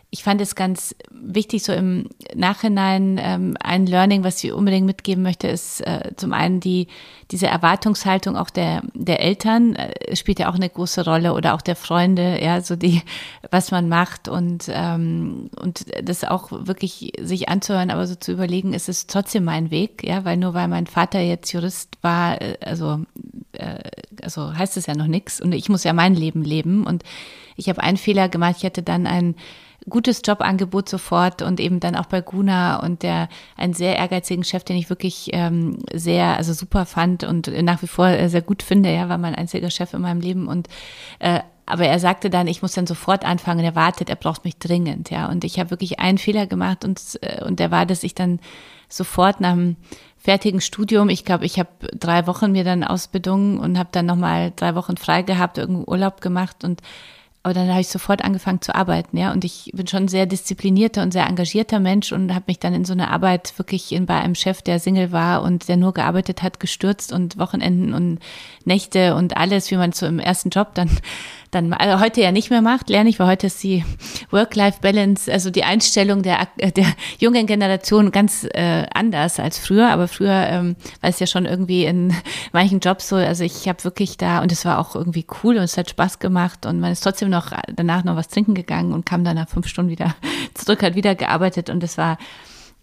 [0.09, 5.21] ich fand es ganz wichtig, so im Nachhinein ähm, ein Learning, was ich unbedingt mitgeben
[5.21, 6.87] möchte, ist äh, zum einen die,
[7.29, 11.61] diese Erwartungshaltung auch der, der Eltern äh, spielt ja auch eine große Rolle oder auch
[11.61, 13.01] der Freunde, ja, so die,
[13.51, 18.71] was man macht und, ähm, und das auch wirklich sich anzuhören, aber so zu überlegen,
[18.71, 22.57] ist es trotzdem mein Weg, ja, weil nur weil mein Vater jetzt Jurist war, äh,
[22.61, 23.01] also,
[23.51, 23.79] äh,
[24.21, 27.03] also heißt es ja noch nichts und ich muss ja mein Leben leben und
[27.57, 29.35] ich habe einen Fehler gemacht, ich hatte dann ein
[29.89, 34.63] gutes Jobangebot sofort und eben dann auch bei Guna und der einen sehr ehrgeizigen Chef,
[34.63, 38.89] den ich wirklich ähm, sehr, also super fand und nach wie vor sehr gut finde.
[38.89, 40.67] Er war mein einziger Chef in meinem Leben und
[41.19, 43.65] äh, aber er sagte dann, ich muss dann sofort anfangen.
[43.65, 45.27] Er wartet, er braucht mich dringend, ja.
[45.29, 48.39] Und ich habe wirklich einen Fehler gemacht und äh, und der war, dass ich dann
[48.89, 49.75] sofort nach dem
[50.17, 54.51] fertigen Studium, ich glaube, ich habe drei Wochen mir dann ausbedungen und habe dann nochmal
[54.55, 56.81] drei Wochen frei gehabt, irgendeinen Urlaub gemacht und
[57.47, 59.31] aber dann habe ich sofort angefangen zu arbeiten, ja.
[59.31, 62.73] Und ich bin schon ein sehr disziplinierter und sehr engagierter Mensch und habe mich dann
[62.73, 65.93] in so eine Arbeit wirklich in, bei einem Chef, der Single war und der nur
[65.93, 68.19] gearbeitet hat, gestürzt und Wochenenden und
[68.65, 70.89] Nächte und alles, wie man so im ersten Job dann
[71.57, 73.83] dann also heute ja nicht mehr macht, lerne ich, weil heute ist die
[74.31, 76.85] Work-Life-Balance, also die Einstellung der, der
[77.19, 79.89] jungen Generation ganz äh, anders als früher.
[79.89, 82.13] Aber früher ähm, war es ja schon irgendwie in
[82.53, 85.63] manchen Jobs so, also ich habe wirklich da, und es war auch irgendwie cool und
[85.63, 86.65] es hat Spaß gemacht.
[86.65, 89.67] Und man ist trotzdem noch danach noch was trinken gegangen und kam dann nach fünf
[89.67, 90.15] Stunden wieder
[90.53, 91.69] zurück, hat wieder gearbeitet.
[91.69, 92.17] Und es war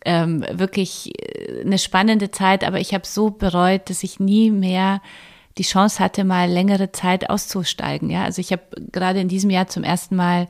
[0.05, 5.01] ähm, wirklich äh, eine spannende Zeit, aber ich habe so bereut, dass ich nie mehr
[5.59, 8.11] die Chance hatte, mal längere Zeit auszusteigen.
[8.11, 8.63] Ja, also ich habe
[8.93, 10.49] gerade in diesem Jahr zum ersten Mal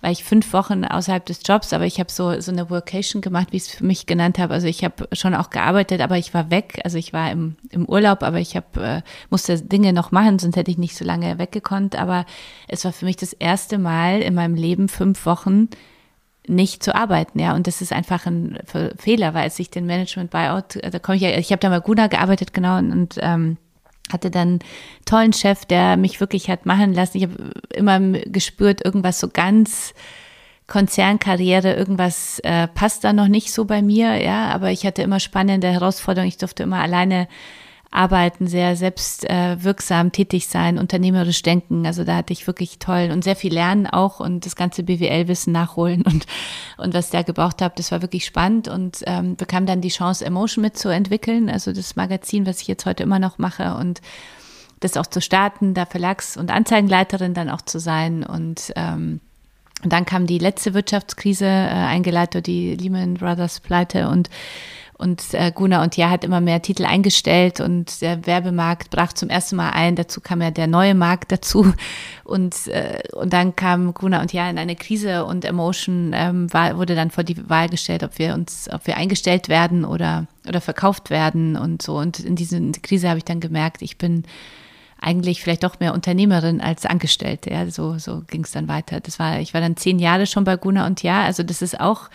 [0.00, 3.48] war ich fünf Wochen außerhalb des Jobs, aber ich habe so so eine Workation gemacht,
[3.50, 4.54] wie ich es für mich genannt habe.
[4.54, 6.80] Also ich habe schon auch gearbeitet, aber ich war weg.
[6.84, 10.56] Also ich war im, im Urlaub, aber ich habe äh, musste Dinge noch machen, sonst
[10.56, 11.96] hätte ich nicht so lange weggekonnt.
[11.96, 12.26] Aber
[12.68, 15.68] es war für mich das erste Mal in meinem Leben fünf Wochen
[16.46, 17.54] nicht zu arbeiten, ja.
[17.54, 18.58] Und das ist einfach ein
[18.96, 21.80] Fehler, weil als ich den Management Buyout, da komme ich ja, ich habe da mal
[21.80, 23.58] Guna gearbeitet, genau, und, und ähm,
[24.12, 24.58] hatte dann einen
[25.04, 27.18] tollen Chef, der mich wirklich hat machen lassen.
[27.18, 29.94] Ich habe immer gespürt, irgendwas so ganz
[30.68, 35.18] Konzernkarriere, irgendwas äh, passt da noch nicht so bei mir, ja, aber ich hatte immer
[35.18, 36.28] spannende Herausforderungen.
[36.28, 37.26] Ich durfte immer alleine
[37.90, 41.86] arbeiten, sehr selbstwirksam äh, tätig sein, unternehmerisch denken.
[41.86, 45.52] Also da hatte ich wirklich toll und sehr viel lernen auch und das ganze BWL-Wissen
[45.52, 46.26] nachholen und,
[46.76, 50.24] und was da gebraucht habe, das war wirklich spannend und ähm, bekam dann die Chance,
[50.24, 54.02] Emotion mitzuentwickeln, also das Magazin, was ich jetzt heute immer noch mache und
[54.80, 59.20] das auch zu starten, da Verlags- und Anzeigenleiterin dann auch zu sein und ähm,
[59.84, 64.28] und dann kam die letzte Wirtschaftskrise, äh, eingeleitet die Lehman Brothers Pleite und
[64.98, 69.30] und äh, Guna und Ja hat immer mehr Titel eingestellt und der Werbemarkt brach zum
[69.30, 69.94] ersten Mal ein.
[69.94, 71.72] Dazu kam ja der neue Markt dazu.
[72.24, 76.76] Und, äh, und dann kam Guna und Ja in eine Krise und Emotion ähm, war,
[76.76, 80.60] wurde dann vor die Wahl gestellt, ob wir uns, ob wir eingestellt werden oder, oder
[80.60, 81.96] verkauft werden und so.
[81.96, 84.24] Und in dieser Krise habe ich dann gemerkt, ich bin
[85.00, 87.50] eigentlich vielleicht doch mehr Unternehmerin als Angestellte.
[87.50, 88.98] Ja, so, so ging es dann weiter.
[88.98, 91.22] Das war, ich war dann zehn Jahre schon bei Guna und Ja.
[91.22, 92.10] Also das ist auch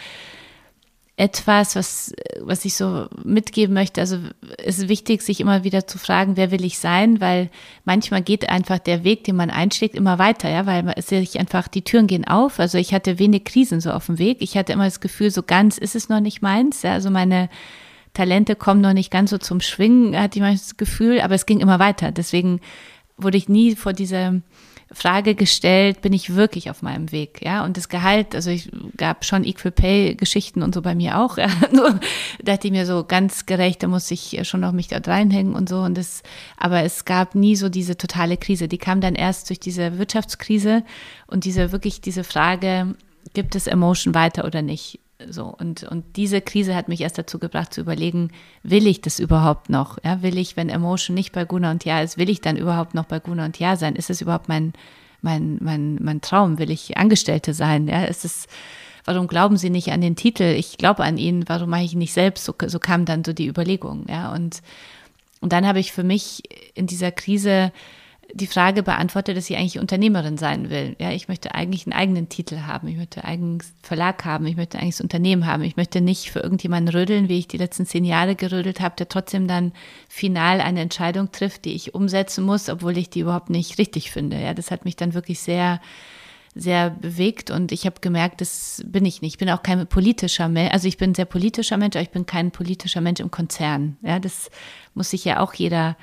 [1.15, 4.01] etwas, was, was ich so mitgeben möchte.
[4.01, 4.17] Also
[4.57, 7.51] es ist wichtig, sich immer wieder zu fragen, wer will ich sein, weil
[7.85, 11.67] manchmal geht einfach der Weg, den man einschlägt, immer weiter, ja, weil es sich einfach,
[11.67, 12.59] die Türen gehen auf.
[12.59, 14.37] Also ich hatte wenig Krisen so auf dem Weg.
[14.41, 16.81] Ich hatte immer das Gefühl, so ganz ist es noch nicht meins.
[16.81, 17.49] Ja, also meine
[18.13, 21.45] Talente kommen noch nicht ganz so zum Schwingen, hatte ich manchmal das Gefühl, aber es
[21.45, 22.11] ging immer weiter.
[22.11, 22.59] Deswegen
[23.17, 24.41] wurde ich nie vor diese
[24.93, 27.65] Frage gestellt, bin ich wirklich auf meinem Weg, ja?
[27.65, 31.37] Und das Gehalt, also ich gab schon Equal Pay Geschichten und so bei mir auch,
[31.37, 31.47] ja?
[31.71, 31.99] Nur
[32.43, 35.67] dachte ich mir so ganz gerecht, da muss ich schon noch mich dort reinhängen und
[35.69, 36.23] so und das,
[36.57, 38.67] aber es gab nie so diese totale Krise.
[38.67, 40.83] Die kam dann erst durch diese Wirtschaftskrise
[41.27, 42.95] und diese wirklich diese Frage,
[43.33, 44.99] gibt es Emotion weiter oder nicht?
[45.29, 48.31] So, und, und diese Krise hat mich erst dazu gebracht zu überlegen,
[48.63, 49.97] will ich das überhaupt noch?
[50.03, 52.93] Ja, will ich, wenn Emotion nicht bei Guna und Ja ist, will ich dann überhaupt
[52.93, 53.95] noch bei Guna und Ja sein?
[53.95, 54.73] Ist es überhaupt mein,
[55.21, 56.57] mein, mein, mein Traum?
[56.57, 57.87] Will ich Angestellte sein?
[57.87, 58.47] Ja, ist es,
[59.05, 60.43] warum glauben Sie nicht an den Titel?
[60.43, 62.43] Ich glaube an ihn, warum mache ich ihn nicht selbst?
[62.43, 64.61] So, so kam dann so die Überlegung, ja, und,
[65.41, 67.71] und dann habe ich für mich in dieser Krise
[68.35, 70.95] die Frage beantwortet, dass ich eigentlich Unternehmerin sein will.
[70.99, 72.87] Ja, ich möchte eigentlich einen eigenen Titel haben.
[72.87, 74.47] Ich möchte einen eigenen Verlag haben.
[74.47, 75.61] Ich möchte eigentlich das Unternehmen haben.
[75.61, 79.07] Ich möchte nicht für irgendjemanden rödeln, wie ich die letzten zehn Jahre gerödelt habe, der
[79.07, 79.71] trotzdem dann
[80.09, 84.41] final eine Entscheidung trifft, die ich umsetzen muss, obwohl ich die überhaupt nicht richtig finde.
[84.41, 85.79] Ja, das hat mich dann wirklich sehr,
[86.55, 89.33] sehr bewegt und ich habe gemerkt, das bin ich nicht.
[89.33, 90.73] Ich bin auch kein politischer Mensch.
[90.73, 93.97] Also ich bin ein sehr politischer Mensch, aber ich bin kein politischer Mensch im Konzern.
[94.01, 94.49] Ja, das
[94.95, 95.97] muss sich ja auch jeder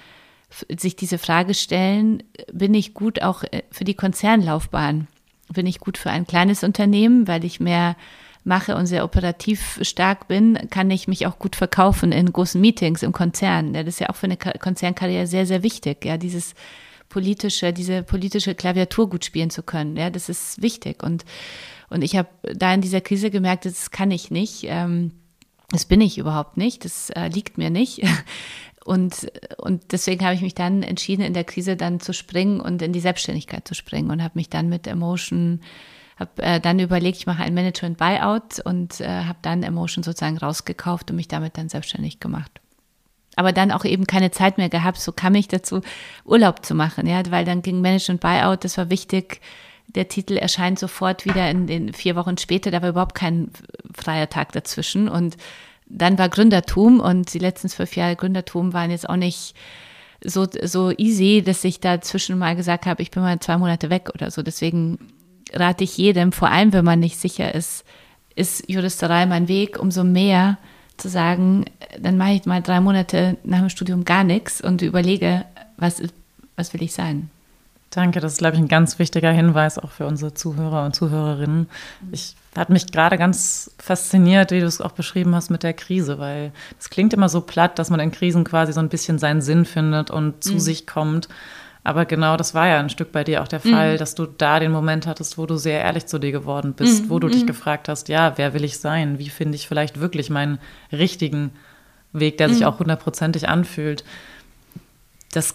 [0.76, 5.06] sich diese Frage stellen, bin ich gut auch äh, für die Konzernlaufbahn?
[5.52, 7.96] Bin ich gut für ein kleines Unternehmen, weil ich mehr
[8.44, 13.02] mache und sehr operativ stark bin, kann ich mich auch gut verkaufen in großen Meetings
[13.02, 13.74] im Konzern.
[13.74, 16.54] Ja, das ist ja auch für eine Konzernkarriere sehr, sehr wichtig, ja, dieses
[17.08, 19.96] politische, diese politische Klaviatur gut spielen zu können.
[19.96, 21.02] Ja, das ist wichtig.
[21.02, 21.24] Und,
[21.90, 24.64] und ich habe da in dieser Krise gemerkt, das kann ich nicht.
[24.64, 25.12] Ähm,
[25.70, 28.02] das bin ich überhaupt nicht, das äh, liegt mir nicht.
[28.84, 32.80] Und, und deswegen habe ich mich dann entschieden, in der Krise dann zu springen und
[32.80, 35.60] in die Selbstständigkeit zu springen und habe mich dann mit Emotion,
[36.18, 40.38] habe äh, dann überlegt, ich mache ein Management Buyout und äh, habe dann Emotion sozusagen
[40.38, 42.60] rausgekauft und mich damit dann selbstständig gemacht.
[43.36, 45.82] Aber dann auch eben keine Zeit mehr gehabt, so kam ich dazu,
[46.24, 49.40] Urlaub zu machen, ja, weil dann ging Management Buyout, das war wichtig.
[49.88, 53.50] Der Titel erscheint sofort wieder in den vier Wochen später, da war überhaupt kein
[53.94, 55.36] freier Tag dazwischen und
[55.90, 59.54] dann war Gründertum und die letzten zwölf Jahre Gründertum waren jetzt auch nicht
[60.22, 64.10] so, so easy, dass ich dazwischen mal gesagt habe, ich bin mal zwei Monate weg
[64.14, 64.42] oder so.
[64.42, 64.98] Deswegen
[65.52, 67.84] rate ich jedem, vor allem wenn man nicht sicher ist,
[68.36, 70.58] ist Juristerei mein Weg, umso mehr
[70.96, 71.64] zu sagen,
[71.98, 75.44] dann mache ich mal drei Monate nach dem Studium gar nichts und überlege,
[75.76, 76.02] was,
[76.56, 77.30] was will ich sein.
[77.90, 81.68] Danke, das ist, glaube ich, ein ganz wichtiger Hinweis auch für unsere Zuhörer und Zuhörerinnen.
[82.12, 86.18] Ich hat mich gerade ganz fasziniert, wie du es auch beschrieben hast mit der Krise,
[86.18, 89.40] weil es klingt immer so platt, dass man in Krisen quasi so ein bisschen seinen
[89.40, 90.60] Sinn findet und zu mhm.
[90.60, 91.28] sich kommt.
[91.82, 93.98] Aber genau das war ja ein Stück bei dir auch der Fall, mhm.
[93.98, 97.10] dass du da den Moment hattest, wo du sehr ehrlich zu dir geworden bist, mhm.
[97.10, 97.48] wo du dich mhm.
[97.48, 99.18] gefragt hast, ja, wer will ich sein?
[99.18, 100.58] Wie finde ich vielleicht wirklich meinen
[100.92, 101.52] richtigen
[102.12, 102.66] Weg, der sich mhm.
[102.66, 104.04] auch hundertprozentig anfühlt?
[105.32, 105.54] Das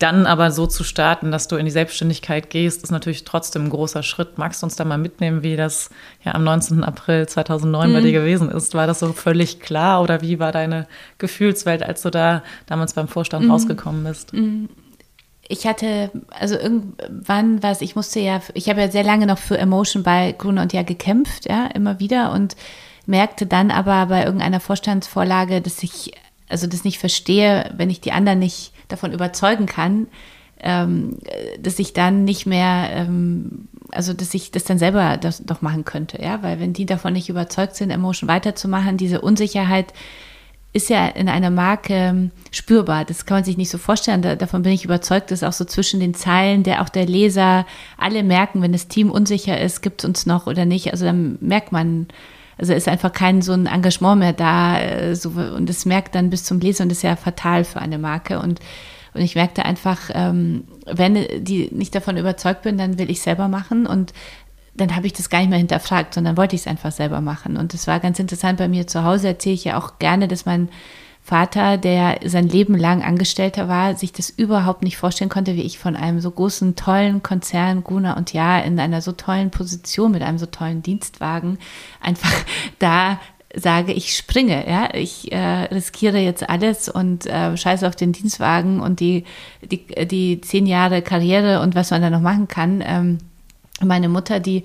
[0.00, 3.70] dann aber so zu starten, dass du in die Selbstständigkeit gehst, ist natürlich trotzdem ein
[3.70, 4.38] großer Schritt.
[4.38, 5.90] Magst du uns da mal mitnehmen, wie das
[6.24, 6.82] ja am 19.
[6.82, 7.94] April 2009 mhm.
[7.94, 8.74] bei dir gewesen ist?
[8.74, 13.08] War das so völlig klar oder wie war deine Gefühlswelt, als du da damals beim
[13.08, 13.50] Vorstand mhm.
[13.50, 14.32] rausgekommen bist?
[14.32, 14.70] Mhm.
[15.48, 19.58] Ich hatte, also irgendwann was, ich musste ja, ich habe ja sehr lange noch für
[19.58, 22.56] Emotion bei Grune und Ja gekämpft, ja, immer wieder und
[23.04, 26.12] merkte dann aber bei irgendeiner Vorstandsvorlage, dass ich
[26.48, 30.06] also das nicht verstehe, wenn ich die anderen nicht davon überzeugen kann,
[30.62, 31.18] ähm,
[31.60, 35.84] dass ich dann nicht mehr, ähm, also dass ich das dann selber das doch machen
[35.84, 39.92] könnte, ja, weil wenn die davon nicht überzeugt sind, Emotion weiterzumachen, diese Unsicherheit
[40.72, 43.04] ist ja in einer Marke ähm, spürbar.
[43.04, 44.22] Das kann man sich nicht so vorstellen.
[44.22, 47.66] Da, davon bin ich überzeugt, dass auch so zwischen den Zeilen, der auch der Leser,
[47.96, 50.92] alle merken, wenn das Team unsicher ist, gibt es uns noch oder nicht.
[50.92, 52.06] Also dann merkt man,
[52.60, 54.78] also ist einfach kein so ein Engagement mehr da.
[54.78, 57.80] Äh, so, und das merkt dann bis zum Lesen und das ist ja fatal für
[57.80, 58.38] eine Marke.
[58.38, 58.60] Und,
[59.14, 63.48] und ich merkte einfach, ähm, wenn die nicht davon überzeugt bin, dann will ich selber
[63.48, 63.86] machen.
[63.86, 64.12] Und
[64.74, 67.56] dann habe ich das gar nicht mehr hinterfragt, sondern wollte ich es einfach selber machen.
[67.56, 70.44] Und das war ganz interessant bei mir zu Hause, erzähle ich ja auch gerne, dass
[70.44, 70.68] mein
[71.30, 75.78] Vater, der sein Leben lang Angestellter war, sich das überhaupt nicht vorstellen konnte, wie ich
[75.78, 80.22] von einem so großen, tollen Konzern, Guna und Ja, in einer so tollen Position mit
[80.22, 81.58] einem so tollen Dienstwagen
[82.00, 82.32] einfach
[82.80, 83.20] da
[83.54, 88.80] sage, ich springe, ja, ich äh, riskiere jetzt alles und äh, scheiße auf den Dienstwagen
[88.80, 89.22] und die,
[89.62, 92.82] die, die zehn Jahre Karriere und was man da noch machen kann.
[92.84, 93.18] Ähm,
[93.80, 94.64] meine Mutter, die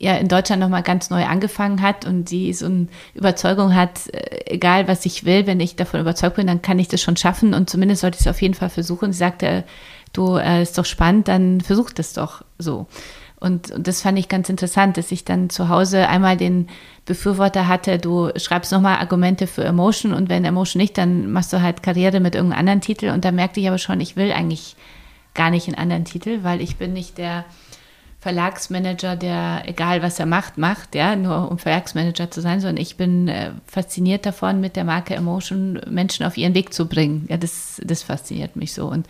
[0.00, 4.54] ja in Deutschland nochmal ganz neu angefangen hat und die so eine Überzeugung hat, äh,
[4.54, 7.54] egal was ich will, wenn ich davon überzeugt bin, dann kann ich das schon schaffen
[7.54, 9.12] und zumindest sollte ich es auf jeden Fall versuchen.
[9.12, 9.64] Sie sagte,
[10.14, 12.86] du, äh, ist doch spannend, dann versuch das doch so.
[13.38, 16.68] Und, und das fand ich ganz interessant, dass ich dann zu Hause einmal den
[17.04, 21.60] Befürworter hatte, du schreibst nochmal Argumente für Emotion und wenn Emotion nicht, dann machst du
[21.60, 24.76] halt Karriere mit irgendeinem anderen Titel und da merkte ich aber schon, ich will eigentlich
[25.34, 27.44] gar nicht einen anderen Titel, weil ich bin nicht der
[28.20, 32.96] Verlagsmanager, der egal was er macht, macht, ja, nur um Verlagsmanager zu sein, sondern ich
[32.98, 37.26] bin äh, fasziniert davon, mit der Marke Emotion Menschen auf ihren Weg zu bringen.
[37.30, 38.86] Ja, das, das fasziniert mich so.
[38.88, 39.06] Und,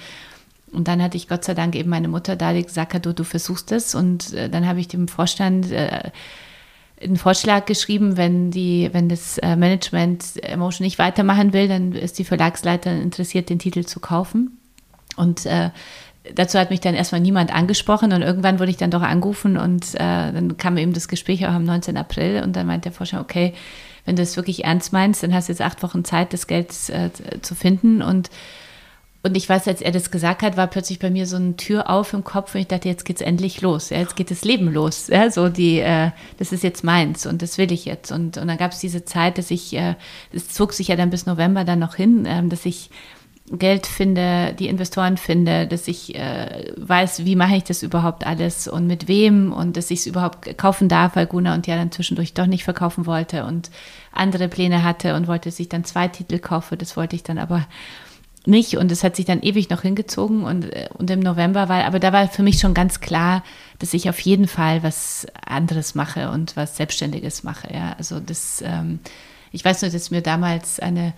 [0.71, 3.13] und dann hatte ich Gott sei Dank eben meine Mutter da, die gesagt hat, du,
[3.13, 3.97] du versuchst es.
[3.97, 6.11] Und äh, dann habe ich dem Vorstand äh,
[7.03, 12.21] einen Vorschlag geschrieben, wenn die, wenn das äh, Management Emotion nicht weitermachen will, dann ist
[12.21, 14.59] die Verlagsleiter interessiert, den Titel zu kaufen.
[15.17, 15.71] Und äh,
[16.35, 19.95] dazu hat mich dann erstmal niemand angesprochen und irgendwann wurde ich dann doch angerufen und
[19.95, 21.97] äh, dann kam eben das Gespräch auch am 19.
[21.97, 23.55] April und dann meinte der Vorstand, okay,
[24.05, 26.71] wenn du es wirklich ernst meinst, dann hast du jetzt acht Wochen Zeit, das Geld
[26.89, 27.11] äh,
[27.43, 28.31] zu finden und
[29.23, 31.91] und ich weiß, als er das gesagt hat, war plötzlich bei mir so eine Tür
[31.91, 33.91] auf im Kopf und ich dachte, jetzt geht's endlich los.
[33.91, 35.09] Ja, jetzt geht das Leben los.
[35.09, 38.13] Ja, so die, äh, das ist jetzt meins und das will ich jetzt.
[38.13, 39.95] Und, und dann gab es diese Zeit, dass ich, äh,
[40.33, 42.89] das zog sich ja dann bis November dann noch hin, äh, dass ich
[43.53, 48.69] Geld finde, die Investoren finde, dass ich äh, weiß, wie mache ich das überhaupt alles
[48.69, 51.91] und mit wem und dass ich es überhaupt kaufen darf, weil Guna und ja dann
[51.91, 53.71] zwischendurch doch nicht verkaufen wollte und
[54.13, 56.79] andere Pläne hatte und wollte sich dann zwei Titel kaufen.
[56.79, 57.67] Das wollte ich dann aber
[58.47, 61.85] nicht und es hat sich dann ewig noch hingezogen und, äh, und im November war,
[61.85, 63.43] aber da war für mich schon ganz klar,
[63.81, 67.73] dass ich auf jeden Fall was anderes mache und was Selbstständiges mache.
[67.75, 69.01] Ja, also das, ähm,
[69.51, 71.15] ich weiß nur, dass mir damals eine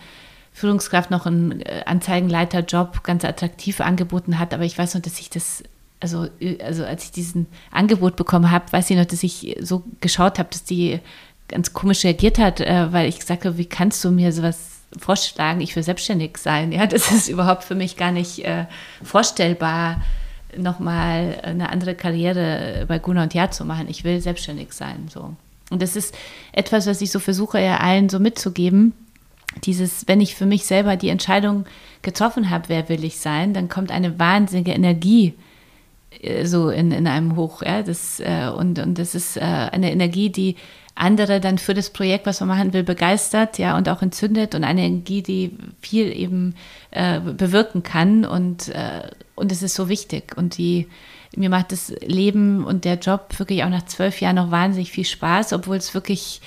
[0.53, 5.30] Führungskraft noch einen äh, Anzeigenleiterjob ganz attraktiv angeboten hat, aber ich weiß noch, dass ich
[5.30, 5.62] das,
[6.00, 9.82] also, äh, also als ich diesen Angebot bekommen habe, weiß ich noch, dass ich so
[10.00, 11.00] geschaut habe, dass die
[11.48, 15.61] ganz komisch reagiert hat, äh, weil ich gesagt habe, wie kannst du mir sowas vorschlagen,
[15.62, 16.70] ich will selbstständig sein?
[16.70, 18.66] Ja, das ist überhaupt für mich gar nicht äh,
[19.03, 20.03] vorstellbar,
[20.57, 23.86] nochmal eine andere Karriere bei Gunnar und Ja zu machen.
[23.88, 25.34] Ich will selbstständig sein, so.
[25.70, 26.14] Und das ist
[26.53, 28.92] etwas, was ich so versuche, ja allen so mitzugeben,
[29.64, 31.64] dieses, wenn ich für mich selber die Entscheidung
[32.03, 35.34] getroffen habe, wer will ich sein, dann kommt eine wahnsinnige Energie
[36.20, 37.62] äh, so in, in einem hoch.
[37.62, 37.82] Ja?
[37.82, 40.57] Das, äh, und, und das ist äh, eine Energie, die
[40.94, 44.62] andere dann für das Projekt, was man machen will, begeistert, ja, und auch entzündet und
[44.62, 46.55] eine Energie, die viel eben
[46.90, 50.88] äh, bewirken kann und, äh, und es ist so wichtig und die,
[51.34, 55.07] mir macht das Leben und der Job wirklich auch nach zwölf Jahren noch wahnsinnig viel
[55.07, 56.42] Spaß, obwohl es wirklich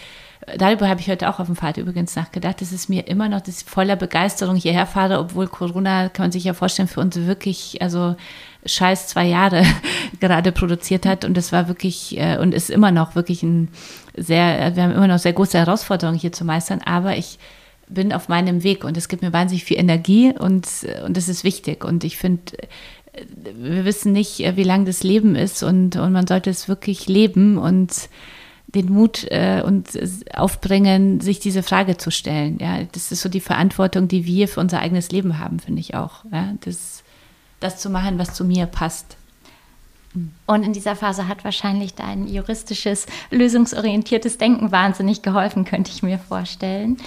[0.58, 2.62] darüber habe ich heute auch auf dem Fahrt übrigens nachgedacht.
[2.62, 6.44] Das ist mir immer noch das voller Begeisterung hierher fahre, obwohl Corona, kann man sich
[6.44, 8.16] ja vorstellen, für uns wirklich, also
[8.66, 9.64] scheiß zwei Jahre
[10.20, 11.26] gerade produziert hat.
[11.26, 13.70] Und das war wirklich äh, und ist immer noch wirklich ein
[14.16, 17.40] sehr, wir haben immer noch sehr große Herausforderungen hier zu meistern, aber ich
[17.88, 20.68] bin auf meinem Weg und es gibt mir wahnsinnig viel Energie und,
[21.06, 21.84] und das ist wichtig.
[21.84, 22.54] Und ich finde,
[23.58, 27.58] wir wissen nicht, wie lang das Leben ist und, und man sollte es wirklich leben
[27.58, 28.10] und
[28.76, 29.88] den Mut äh, und
[30.34, 32.58] aufbringen, sich diese Frage zu stellen.
[32.60, 35.96] Ja, das ist so die Verantwortung, die wir für unser eigenes Leben haben, finde ich
[35.96, 36.26] auch.
[36.32, 37.04] Ja, das,
[37.60, 39.18] das zu machen, was zu mir passt.
[40.46, 46.20] Und in dieser Phase hat wahrscheinlich dein juristisches, lösungsorientiertes Denken wahnsinnig geholfen, könnte ich mir
[46.20, 46.98] vorstellen.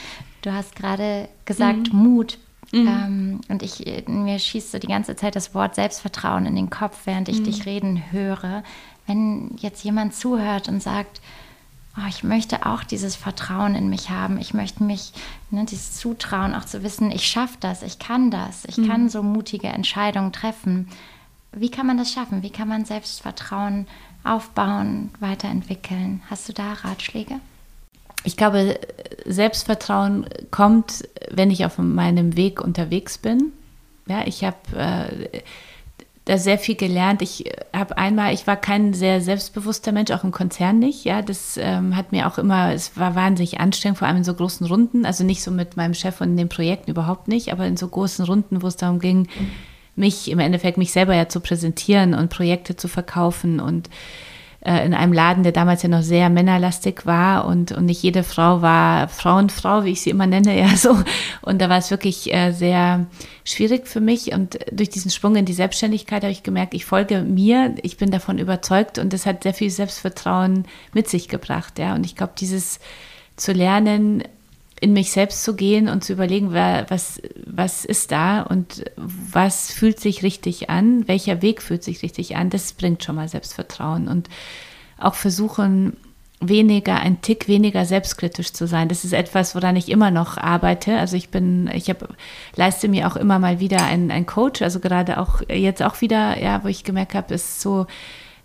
[0.43, 1.99] Du hast gerade gesagt, mhm.
[1.99, 2.39] Mut.
[2.71, 2.87] Mhm.
[2.87, 6.99] Ähm, und ich, mir schießt so die ganze Zeit das Wort Selbstvertrauen in den Kopf,
[7.07, 7.45] während ich mhm.
[7.45, 8.63] dich reden höre.
[9.07, 11.23] Wenn jetzt jemand zuhört und sagt,
[11.99, 14.39] oh, ich möchte auch dieses Vertrauen in mich haben.
[14.39, 15.13] Ich möchte mich,
[15.51, 18.89] ne, dieses Zutrauen auch zu wissen, ich schaffe das, ich kann das, ich mhm.
[18.89, 20.89] kann so mutige Entscheidungen treffen.
[21.53, 22.43] Wie kann man das schaffen?
[22.43, 23.87] Wie kann man Selbstvertrauen
[24.23, 26.23] aufbauen, weiterentwickeln?
[26.29, 27.41] Hast du da Ratschläge?
[28.25, 28.79] Ich glaube,
[29.25, 33.53] Selbstvertrauen kommt, wenn ich auf meinem Weg unterwegs bin.
[34.07, 35.43] Ja, ich habe äh,
[36.29, 37.23] da sehr viel gelernt.
[37.23, 41.05] Ich äh, habe einmal, ich war kein sehr selbstbewusster Mensch, auch im Konzern nicht.
[41.05, 44.35] Ja, das ähm, hat mir auch immer, es war wahnsinnig anstrengend, vor allem in so
[44.35, 45.07] großen Runden.
[45.07, 48.25] Also nicht so mit meinem Chef und den Projekten überhaupt nicht, aber in so großen
[48.25, 49.29] Runden, wo es darum ging,
[49.97, 53.89] mich im Endeffekt mich selber ja zu präsentieren und Projekte zu verkaufen und
[54.61, 58.61] in einem Laden, der damals ja noch sehr männerlastig war und, und nicht jede Frau
[58.61, 60.99] war Frauenfrau, wie ich sie immer nenne, ja so.
[61.43, 63.07] Und da war es wirklich äh, sehr
[63.45, 67.23] schwierig für mich und durch diesen Sprung in die Selbstständigkeit habe ich gemerkt, ich folge
[67.23, 71.95] mir, ich bin davon überzeugt und das hat sehr viel Selbstvertrauen mit sich gebracht, ja.
[71.95, 72.81] Und ich glaube, dieses
[73.37, 74.25] zu lernen,
[74.81, 80.01] in mich selbst zu gehen und zu überlegen, was, was ist da und was fühlt
[80.01, 84.29] sich richtig an, welcher Weg fühlt sich richtig an, das bringt schon mal Selbstvertrauen und
[84.99, 85.97] auch versuchen,
[86.41, 88.89] weniger, ein Tick weniger selbstkritisch zu sein.
[88.89, 90.97] Das ist etwas, woran ich immer noch arbeite.
[90.97, 92.09] Also ich bin, ich habe,
[92.55, 96.41] leiste mir auch immer mal wieder einen, einen Coach, also gerade auch jetzt auch wieder,
[96.41, 97.87] ja, wo ich gemerkt habe, ist so,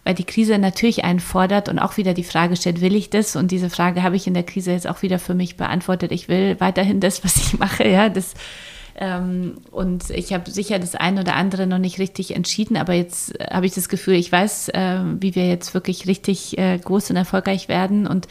[0.04, 3.36] weil die Krise natürlich einen fordert und auch wieder die Frage stellt, will ich das?
[3.36, 6.12] Und diese Frage habe ich in der Krise jetzt auch wieder für mich beantwortet.
[6.12, 8.34] Ich will weiterhin das, was ich mache, ja, das
[8.96, 13.40] Ähm, und ich habe sicher das eine oder andere noch nicht richtig entschieden, aber jetzt
[13.40, 17.10] äh, habe ich das Gefühl, ich weiß, äh, wie wir jetzt wirklich richtig äh, groß
[17.10, 18.28] und erfolgreich werden und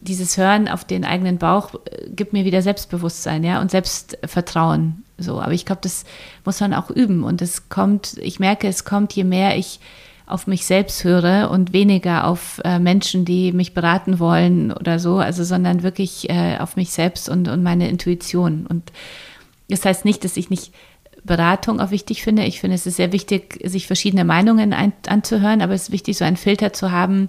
[0.00, 5.04] dieses Hören auf den eigenen Bauch äh, gibt mir wieder Selbstbewusstsein, ja, und Selbstvertrauen.
[5.18, 6.04] So, aber ich glaube, das
[6.44, 7.24] muss man auch üben.
[7.24, 9.80] Und es kommt, ich merke, es kommt, je mehr ich
[10.26, 15.18] auf mich selbst höre und weniger auf äh, Menschen, die mich beraten wollen oder so,
[15.18, 18.66] also sondern wirklich äh, auf mich selbst und, und meine Intuition.
[18.66, 18.90] Und
[19.68, 20.72] das heißt nicht, dass ich nicht
[21.22, 22.44] Beratung auch wichtig finde.
[22.44, 26.16] Ich finde, es ist sehr wichtig, sich verschiedene Meinungen ein, anzuhören, aber es ist wichtig,
[26.16, 27.28] so einen Filter zu haben,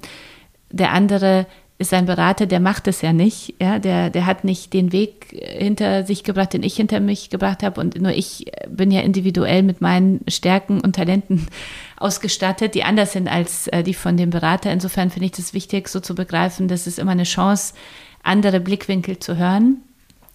[0.71, 1.45] der andere
[1.79, 3.53] ist ein Berater, der macht es ja nicht.
[3.61, 7.61] Ja, der, der hat nicht den Weg hinter sich gebracht, den ich hinter mich gebracht
[7.61, 7.79] habe.
[7.79, 11.47] Und nur ich bin ja individuell mit meinen Stärken und Talenten
[11.97, 14.71] ausgestattet, die anders sind als äh, die von dem Berater.
[14.71, 17.75] Insofern finde ich das wichtig, so zu begreifen, dass es immer eine Chance,
[18.23, 19.77] andere Blickwinkel zu hören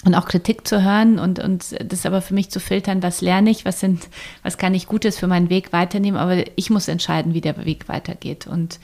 [0.04, 3.50] und auch Kritik zu hören und, und das aber für mich zu filtern, was lerne
[3.50, 4.08] ich, was sind,
[4.42, 7.88] was kann ich Gutes für meinen Weg weiternehmen, aber ich muss entscheiden, wie der Weg
[7.88, 8.46] weitergeht.
[8.46, 8.78] Und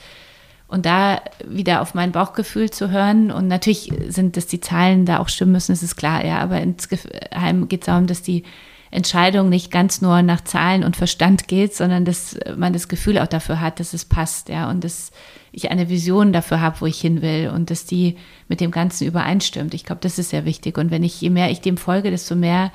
[0.69, 3.31] und da wieder auf mein Bauchgefühl zu hören.
[3.31, 6.39] Und natürlich sind dass die Zahlen da auch stimmen müssen, das ist klar, ja.
[6.39, 8.45] Aber insgeheim geht es darum, dass die
[8.91, 13.27] Entscheidung nicht ganz nur nach Zahlen und Verstand geht, sondern dass man das Gefühl auch
[13.27, 14.71] dafür hat, dass es passt, ja.
[14.71, 15.11] Und dass
[15.53, 18.17] ich eine Vision dafür habe, wo ich hin will und dass die
[18.49, 19.73] mit dem Ganzen übereinstimmt.
[19.73, 20.77] Ich glaube, das ist sehr wichtig.
[20.77, 22.73] Und wenn ich, je mehr ich dem folge, desto mehr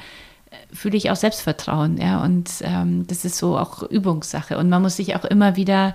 [0.50, 2.24] äh, fühle ich auch Selbstvertrauen, ja.
[2.24, 4.58] Und ähm, das ist so auch Übungssache.
[4.58, 5.94] Und man muss sich auch immer wieder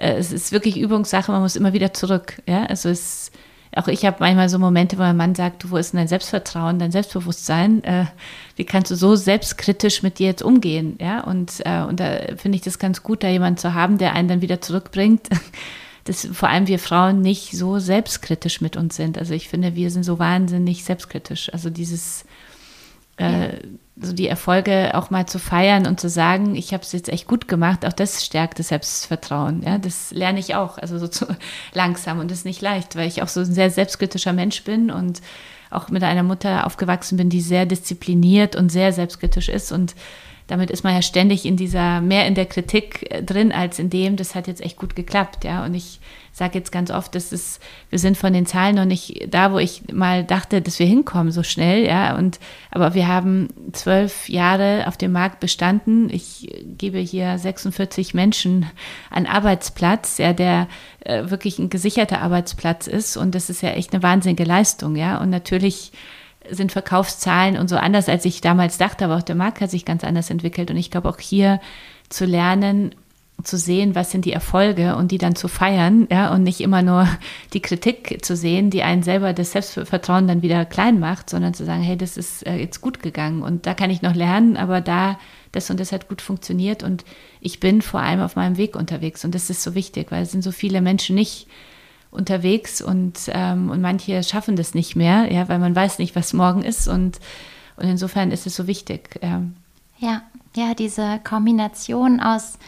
[0.00, 2.40] es ist wirklich Übungssache, man muss immer wieder zurück.
[2.46, 2.64] Ja?
[2.64, 3.30] Also es,
[3.76, 6.78] auch ich habe manchmal so Momente, wo mein Mann sagt, wo ist denn dein Selbstvertrauen,
[6.78, 7.84] dein Selbstbewusstsein?
[7.84, 8.06] Äh,
[8.56, 10.96] wie kannst du so selbstkritisch mit dir jetzt umgehen?
[11.00, 14.14] Ja, und, äh, und da finde ich das ganz gut, da jemanden zu haben, der
[14.14, 15.28] einen dann wieder zurückbringt.
[16.04, 19.18] Dass vor allem wir Frauen nicht so selbstkritisch mit uns sind.
[19.18, 21.52] Also ich finde, wir sind so wahnsinnig selbstkritisch.
[21.52, 22.24] Also dieses
[23.18, 23.50] äh,
[24.02, 27.26] so die Erfolge auch mal zu feiern und zu sagen, ich habe es jetzt echt
[27.26, 29.62] gut gemacht, auch das stärkt das Selbstvertrauen.
[29.62, 31.26] Ja, das lerne ich auch, also so zu,
[31.72, 34.90] langsam und das ist nicht leicht, weil ich auch so ein sehr selbstkritischer Mensch bin
[34.90, 35.20] und
[35.70, 39.94] auch mit einer Mutter aufgewachsen bin, die sehr diszipliniert und sehr selbstkritisch ist und
[40.50, 43.88] damit ist man ja ständig in dieser, mehr in der Kritik äh, drin als in
[43.88, 45.64] dem, das hat jetzt echt gut geklappt, ja.
[45.64, 46.00] Und ich
[46.32, 49.58] sage jetzt ganz oft, das ist, wir sind von den Zahlen noch nicht da, wo
[49.58, 52.16] ich mal dachte, dass wir hinkommen so schnell, ja.
[52.16, 52.40] Und
[52.72, 56.10] aber wir haben zwölf Jahre auf dem Markt bestanden.
[56.10, 58.66] Ich gebe hier 46 Menschen
[59.08, 60.66] einen Arbeitsplatz, ja, der
[61.00, 63.16] äh, wirklich ein gesicherter Arbeitsplatz ist.
[63.16, 65.18] Und das ist ja echt eine wahnsinnige Leistung, ja.
[65.18, 65.92] Und natürlich
[66.50, 69.84] sind Verkaufszahlen und so anders, als ich damals dachte, aber auch der Markt hat sich
[69.84, 70.70] ganz anders entwickelt.
[70.70, 71.60] Und ich glaube auch hier
[72.08, 72.94] zu lernen,
[73.44, 76.82] zu sehen, was sind die Erfolge und die dann zu feiern, ja, und nicht immer
[76.82, 77.08] nur
[77.52, 81.64] die Kritik zu sehen, die einen selber das Selbstvertrauen dann wieder klein macht, sondern zu
[81.64, 84.80] sagen, hey, das ist äh, jetzt gut gegangen und da kann ich noch lernen, aber
[84.80, 85.18] da,
[85.52, 87.04] das und das hat gut funktioniert und
[87.40, 90.32] ich bin vor allem auf meinem Weg unterwegs und das ist so wichtig, weil es
[90.32, 91.46] sind so viele Menschen nicht
[92.10, 96.32] unterwegs und, ähm, und manche schaffen das nicht mehr, ja, weil man weiß nicht, was
[96.32, 97.20] morgen ist und,
[97.76, 99.18] und insofern ist es so wichtig.
[99.22, 99.42] Ja.
[99.98, 100.22] ja,
[100.56, 102.58] ja, diese Kombination aus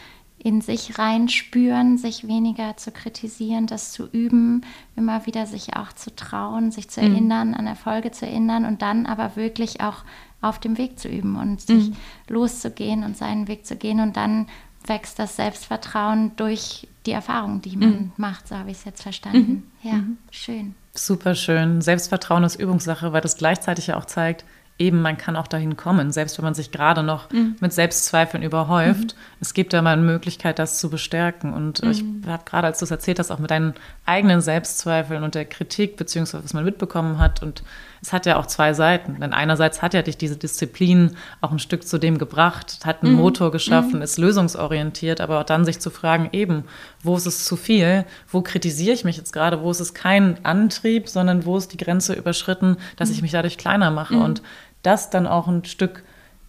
[0.43, 4.61] in sich reinspüren, sich weniger zu kritisieren, das zu üben,
[4.95, 7.11] immer wieder sich auch zu trauen, sich zu mhm.
[7.11, 10.03] erinnern, an Erfolge zu erinnern und dann aber wirklich auch
[10.41, 11.95] auf dem Weg zu üben und sich mhm.
[12.27, 14.47] loszugehen und seinen Weg zu gehen und dann
[14.85, 18.11] wächst das Selbstvertrauen durch die Erfahrung, die man mhm.
[18.17, 19.71] macht, so habe ich es jetzt verstanden.
[19.81, 19.89] Mhm.
[19.89, 20.17] Ja, mhm.
[20.31, 20.75] schön.
[20.93, 21.81] Super schön.
[21.81, 24.45] Selbstvertrauen ist Übungssache, weil das gleichzeitig ja auch zeigt,
[24.79, 27.55] eben man kann auch dahin kommen, selbst wenn man sich gerade noch mhm.
[27.59, 29.15] mit Selbstzweifeln überhäuft.
[29.15, 29.19] Mhm.
[29.39, 31.53] Es gibt da mal eine Möglichkeit, das zu bestärken.
[31.53, 31.91] Und mhm.
[31.91, 33.73] ich habe gerade, als du es erzählt hast, auch mit deinen
[34.05, 37.43] eigenen Selbstzweifeln und der Kritik, beziehungsweise was man mitbekommen hat.
[37.43, 37.63] Und
[38.03, 39.19] es hat ja auch zwei Seiten.
[39.21, 43.13] Denn einerseits hat ja dich diese Disziplin auch ein Stück zu dem gebracht, hat einen
[43.13, 43.19] mhm.
[43.19, 44.01] Motor geschaffen, mhm.
[44.01, 46.65] ist lösungsorientiert, aber auch dann sich zu fragen, eben,
[47.01, 48.05] wo ist es zu viel?
[48.29, 49.61] Wo kritisiere ich mich jetzt gerade?
[49.61, 53.23] Wo ist es kein Antrieb, sondern wo ist die Grenze überschritten, dass ich mhm.
[53.23, 54.17] mich dadurch kleiner mache?
[54.17, 54.41] Und
[54.81, 56.03] das dann auch ein Stück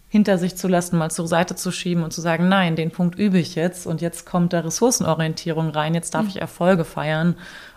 [0.09, 3.17] hinter sich zu lassen, mal zur Seite zu schieben und zu sagen, nein, den Punkt
[3.17, 6.29] übe ich jetzt und jetzt kommt da Ressourcenorientierung rein, jetzt darf mhm.
[6.29, 7.35] ich Erfolge feiern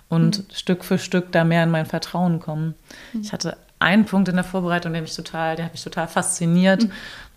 [0.09, 0.55] und mhm.
[0.55, 2.75] Stück für Stück da mehr in mein Vertrauen kommen.
[3.13, 3.21] Mhm.
[3.23, 6.85] Ich hatte einen Punkt in der Vorbereitung, der mich total, der hat mich total fasziniert.
[6.85, 6.93] Mhm.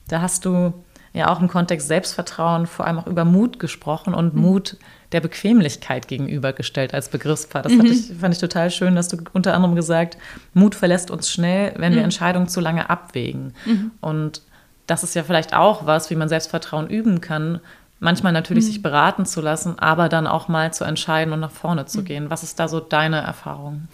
[0.08, 0.74] Da hast du
[1.14, 4.42] ja auch im Kontext Selbstvertrauen vor allem auch über Mut gesprochen und mhm.
[4.42, 4.78] Mut
[5.12, 7.64] der Bequemlichkeit gegenübergestellt als Begriffspaar.
[7.64, 7.86] Das mhm.
[7.86, 10.18] ich, fand ich total schön, dass du unter anderem gesagt,
[10.54, 12.06] Mut verlässt uns schnell, wenn wir mhm.
[12.06, 13.54] Entscheidungen zu lange abwägen.
[13.66, 13.92] Mhm.
[14.00, 14.42] Und
[14.88, 17.60] das ist ja vielleicht auch was, wie man Selbstvertrauen üben kann.
[18.00, 21.86] Manchmal natürlich sich beraten zu lassen, aber dann auch mal zu entscheiden und nach vorne
[21.86, 22.30] zu gehen.
[22.30, 23.88] Was ist da so deine Erfahrung?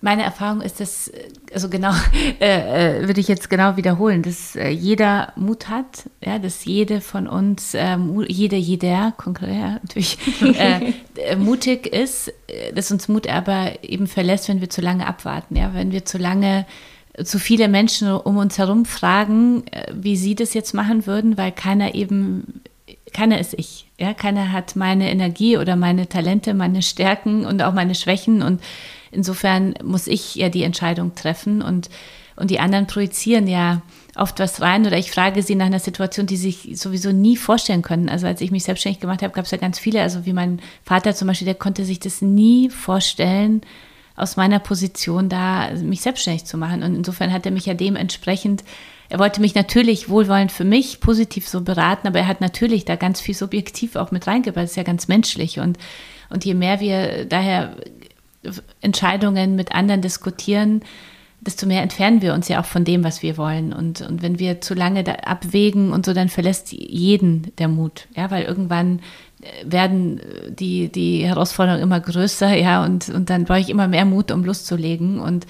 [0.00, 1.10] Meine Erfahrung ist, dass,
[1.52, 1.92] also genau,
[2.40, 7.00] äh, äh, würde ich jetzt genau wiederholen, dass äh, jeder Mut hat, ja, dass jede
[7.00, 7.96] von uns, äh,
[8.28, 10.18] jede, jeder, konkret natürlich,
[10.58, 12.32] äh, äh, mutig ist,
[12.74, 16.18] dass uns Mut aber eben verlässt, wenn wir zu lange abwarten, ja, wenn wir zu
[16.18, 16.66] lange
[17.24, 21.94] zu viele Menschen um uns herum fragen, wie sie das jetzt machen würden, weil keiner
[21.94, 22.62] eben,
[23.12, 27.74] keiner ist ich, ja, keiner hat meine Energie oder meine Talente, meine Stärken und auch
[27.74, 28.62] meine Schwächen und
[29.12, 31.90] Insofern muss ich ja die Entscheidung treffen und,
[32.36, 33.82] und die anderen projizieren ja
[34.16, 37.82] oft was rein oder ich frage sie nach einer Situation, die sich sowieso nie vorstellen
[37.82, 38.08] können.
[38.08, 40.60] Also als ich mich selbstständig gemacht habe, gab es ja ganz viele, also wie mein
[40.84, 43.62] Vater zum Beispiel, der konnte sich das nie vorstellen,
[44.16, 46.82] aus meiner Position da mich selbstständig zu machen.
[46.82, 48.64] Und insofern hat er mich ja dementsprechend,
[49.08, 52.96] er wollte mich natürlich wohlwollend für mich positiv so beraten, aber er hat natürlich da
[52.96, 54.64] ganz viel subjektiv auch mit reingebracht.
[54.64, 55.58] Das ist ja ganz menschlich.
[55.58, 55.78] Und,
[56.28, 57.76] und je mehr wir daher
[58.80, 60.82] Entscheidungen mit anderen diskutieren,
[61.40, 63.72] desto mehr entfernen wir uns ja auch von dem, was wir wollen.
[63.72, 68.08] Und, und wenn wir zu lange abwägen und so, dann verlässt jeden der Mut.
[68.14, 69.00] Ja, weil irgendwann
[69.40, 70.20] äh, werden
[70.50, 74.44] die, die Herausforderungen immer größer, ja, und, und dann brauche ich immer mehr Mut, um
[74.44, 75.18] loszulegen.
[75.18, 75.46] Und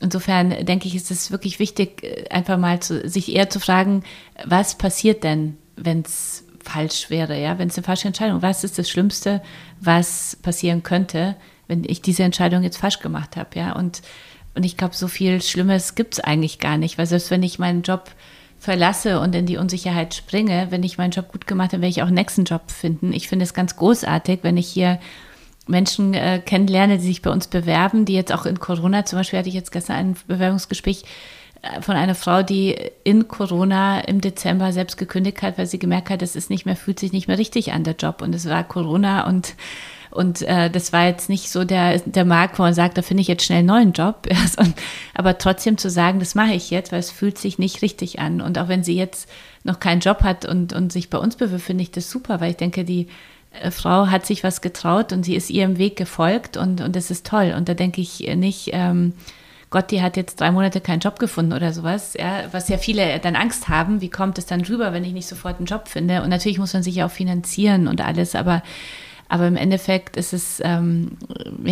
[0.00, 4.02] insofern denke ich, ist es wirklich wichtig, äh, einfach mal zu, sich eher zu fragen,
[4.44, 8.78] was passiert denn, wenn es falsch wäre, ja, wenn es eine falsche Entscheidung, was ist
[8.78, 9.42] das Schlimmste,
[9.80, 11.36] was passieren könnte?
[11.70, 13.72] Wenn ich diese Entscheidung jetzt falsch gemacht habe, ja.
[13.72, 14.02] Und,
[14.54, 17.58] und ich glaube, so viel Schlimmes gibt es eigentlich gar nicht, weil selbst wenn ich
[17.58, 18.10] meinen Job
[18.58, 22.02] verlasse und in die Unsicherheit springe, wenn ich meinen Job gut gemacht habe, werde ich
[22.02, 23.12] auch einen nächsten Job finden.
[23.12, 24.98] Ich finde es ganz großartig, wenn ich hier
[25.66, 29.38] Menschen äh, kennenlerne, die sich bei uns bewerben, die jetzt auch in Corona, zum Beispiel
[29.38, 31.04] hatte ich jetzt gestern ein Bewerbungsgespräch
[31.62, 36.10] äh, von einer Frau, die in Corona im Dezember selbst gekündigt hat, weil sie gemerkt
[36.10, 38.48] hat, es ist nicht mehr, fühlt sich nicht mehr richtig an der Job und es
[38.48, 39.54] war Corona und
[40.10, 43.20] und äh, das war jetzt nicht so der, der Markt, wo man sagt, da finde
[43.20, 44.26] ich jetzt schnell einen neuen Job.
[45.14, 48.40] aber trotzdem zu sagen, das mache ich jetzt, weil es fühlt sich nicht richtig an.
[48.40, 49.28] Und auch wenn sie jetzt
[49.62, 52.50] noch keinen Job hat und, und sich bei uns bewirbt, finde ich das super, weil
[52.50, 53.06] ich denke, die
[53.52, 57.12] äh, Frau hat sich was getraut und sie ist ihrem Weg gefolgt und, und das
[57.12, 57.54] ist toll.
[57.56, 59.12] Und da denke ich nicht, ähm,
[59.70, 63.20] Gott, die hat jetzt drei Monate keinen Job gefunden oder sowas, ja, was ja viele
[63.20, 66.22] dann Angst haben, wie kommt es dann rüber, wenn ich nicht sofort einen Job finde?
[66.22, 68.64] Und natürlich muss man sich auch finanzieren und alles, aber
[69.30, 71.12] aber im Endeffekt ist es, ähm,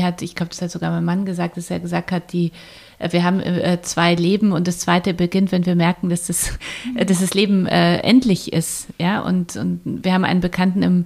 [0.00, 2.52] hat, ich glaube, das hat sogar mein Mann gesagt, dass er gesagt hat, die,
[3.00, 6.56] äh, wir haben äh, zwei Leben und das zweite beginnt, wenn wir merken, dass das,
[6.96, 8.86] äh, dass das Leben äh, endlich ist.
[9.00, 11.04] Ja, und, und wir haben einen Bekannten im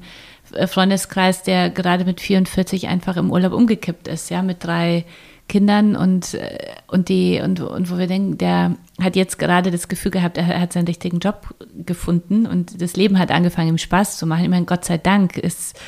[0.52, 5.06] äh, Freundeskreis, der gerade mit 44 einfach im Urlaub umgekippt ist, ja, mit drei
[5.48, 6.38] Kindern und,
[6.86, 10.60] und die, und, und wo wir denken, der hat jetzt gerade das Gefühl gehabt, er
[10.60, 14.44] hat seinen richtigen Job gefunden und das Leben hat angefangen, ihm Spaß zu machen.
[14.44, 15.78] Ich meine, Gott sei Dank ist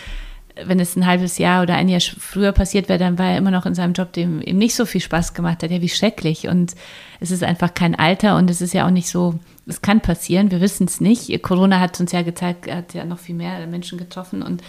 [0.63, 3.51] wenn es ein halbes Jahr oder ein Jahr früher passiert wäre, dann war er immer
[3.51, 5.71] noch in seinem Job, dem ihm nicht so viel Spaß gemacht hat.
[5.71, 6.47] Ja, wie schrecklich.
[6.49, 6.75] Und
[7.21, 9.35] es ist einfach kein Alter und es ist ja auch nicht so,
[9.67, 11.43] es kann passieren, wir wissen es nicht.
[11.43, 14.63] Corona hat uns ja gezeigt, hat ja noch viel mehr Menschen getroffen und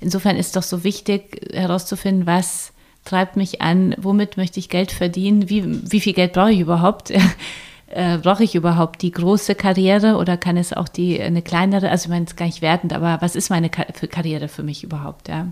[0.00, 2.72] insofern ist es doch so wichtig herauszufinden, was
[3.04, 7.12] treibt mich an, womit möchte ich Geld verdienen, wie, wie viel Geld brauche ich überhaupt
[7.88, 12.06] äh, brauche ich überhaupt die große Karriere oder kann es auch die eine kleinere, also
[12.06, 15.28] ich meine, es ist gar nicht wertend, aber was ist meine Karriere für mich überhaupt,
[15.28, 15.48] ja?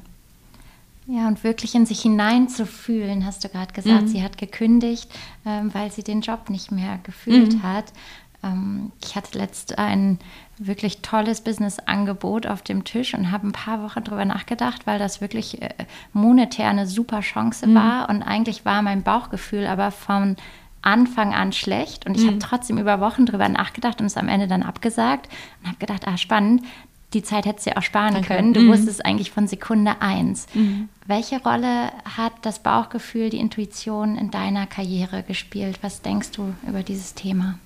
[1.06, 4.02] Ja, und wirklich in sich hineinzufühlen, hast du gerade gesagt.
[4.02, 4.08] Mhm.
[4.08, 5.10] Sie hat gekündigt,
[5.44, 7.62] ähm, weil sie den Job nicht mehr gefühlt mhm.
[7.62, 7.92] hat.
[8.42, 10.18] Ähm, ich hatte letzt ein
[10.56, 15.20] wirklich tolles Business-Angebot auf dem Tisch und habe ein paar Wochen darüber nachgedacht, weil das
[15.20, 15.70] wirklich äh,
[16.14, 17.74] monetär eine super Chance mhm.
[17.74, 18.08] war.
[18.08, 20.36] Und eigentlich war mein Bauchgefühl aber von
[20.84, 22.28] Anfang an schlecht und ich mhm.
[22.28, 25.28] habe trotzdem über Wochen drüber nachgedacht und es am Ende dann abgesagt
[25.62, 26.62] und habe gedacht, ah spannend,
[27.14, 28.28] die Zeit hättest du ja auch sparen Danke.
[28.28, 28.52] können.
[28.52, 28.72] Du mhm.
[28.72, 30.46] wusstest eigentlich von Sekunde eins.
[30.52, 30.88] Mhm.
[31.06, 35.78] Welche Rolle hat das Bauchgefühl, die Intuition in deiner Karriere gespielt?
[35.82, 37.58] Was denkst du über dieses Thema?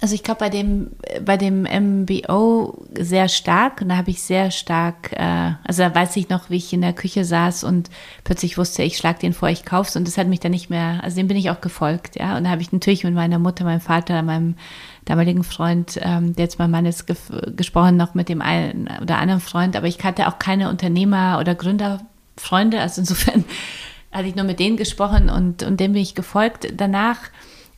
[0.00, 0.90] Also ich glaube bei dem
[1.24, 6.16] bei dem MBO sehr stark und da habe ich sehr stark, äh, also da weiß
[6.16, 7.90] ich noch, wie ich in der Küche saß und
[8.24, 11.00] plötzlich wusste, ich schlage den vor, ich kauf's und das hat mich dann nicht mehr,
[11.02, 12.36] also dem bin ich auch gefolgt, ja.
[12.36, 14.56] Und da habe ich natürlich mit meiner Mutter, meinem Vater, meinem
[15.04, 17.16] damaligen Freund, ähm, der jetzt mein Mann ist, ge
[17.54, 21.54] gesprochen, noch mit dem einen oder anderen Freund, aber ich hatte auch keine Unternehmer oder
[21.54, 23.44] Gründerfreunde, also insofern
[24.12, 26.68] hatte ich nur mit denen gesprochen und, und dem bin ich gefolgt.
[26.76, 27.18] Danach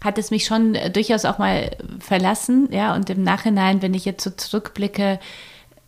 [0.07, 4.07] hat es mich schon äh, durchaus auch mal verlassen, ja, und im Nachhinein, wenn ich
[4.07, 5.20] jetzt so zurückblicke,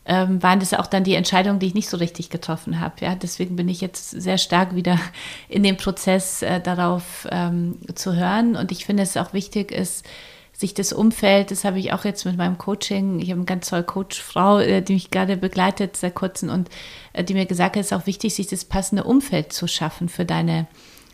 [0.04, 2.94] ähm, waren das auch dann die Entscheidungen, die ich nicht so richtig getroffen habe.
[3.00, 4.98] Ja, deswegen bin ich jetzt sehr stark wieder
[5.48, 8.56] in dem Prozess äh, darauf ähm, zu hören.
[8.56, 10.04] Und ich finde, es auch wichtig ist,
[10.52, 13.68] sich das Umfeld, das habe ich auch jetzt mit meinem Coaching, ich habe eine ganz
[13.68, 16.68] tolle Coachfrau, äh, die mich gerade begleitet seit kurzem und
[17.12, 20.08] äh, die mir gesagt hat, es ist auch wichtig, sich das passende Umfeld zu schaffen
[20.08, 20.66] für deine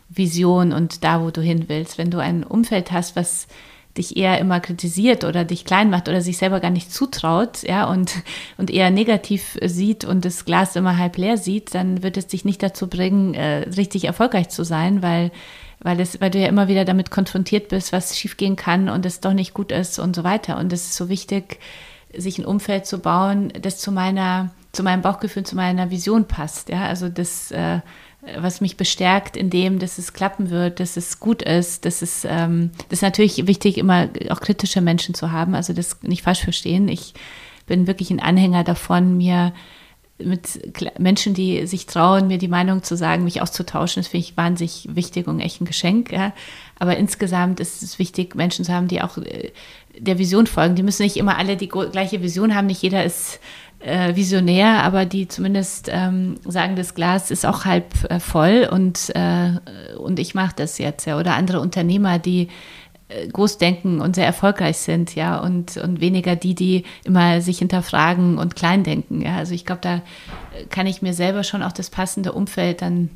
[0.09, 1.97] Vision und da, wo du hin willst.
[1.97, 3.47] Wenn du ein Umfeld hast, was
[3.97, 7.85] dich eher immer kritisiert oder dich klein macht oder sich selber gar nicht zutraut, ja,
[7.85, 8.11] und,
[8.57, 12.45] und eher negativ sieht und das Glas immer halb leer sieht, dann wird es dich
[12.45, 15.31] nicht dazu bringen, äh, richtig erfolgreich zu sein, weil,
[15.79, 19.21] weil, es, weil du ja immer wieder damit konfrontiert bist, was schiefgehen kann und es
[19.21, 20.57] doch nicht gut ist und so weiter.
[20.57, 21.59] Und es ist so wichtig,
[22.13, 26.69] sich ein Umfeld zu bauen, das zu meiner, zu meinem Bauchgefühl, zu meiner Vision passt,
[26.69, 27.79] ja, also das, äh,
[28.37, 32.25] was mich bestärkt in dem, dass es klappen wird, dass es gut ist, dass es,
[32.27, 36.41] ähm, das ist natürlich wichtig, immer auch kritische Menschen zu haben, also das nicht falsch
[36.41, 36.87] verstehen.
[36.87, 37.13] Ich
[37.67, 39.53] bin wirklich ein Anhänger davon, mir
[40.17, 44.37] mit Menschen, die sich trauen, mir die Meinung zu sagen, mich auszutauschen, das finde ich
[44.37, 46.11] wahnsinnig wichtig und echt ein Geschenk.
[46.11, 46.31] Ja.
[46.79, 49.51] Aber insgesamt ist es wichtig, Menschen zu haben, die auch äh,
[49.97, 50.75] der Vision folgen.
[50.75, 53.39] Die müssen nicht immer alle die gleiche Vision haben, nicht jeder ist
[53.79, 59.11] äh, visionär, aber die zumindest ähm, sagen, das Glas ist auch halb äh, voll und,
[59.15, 59.59] äh,
[59.97, 61.19] und ich mache das jetzt, ja.
[61.19, 62.49] Oder andere Unternehmer, die
[63.07, 67.59] äh, groß denken und sehr erfolgreich sind, ja, und, und weniger die, die immer sich
[67.59, 69.37] hinterfragen und klein denken, ja.
[69.37, 70.01] Also ich glaube, da
[70.69, 73.09] kann ich mir selber schon auch das passende Umfeld dann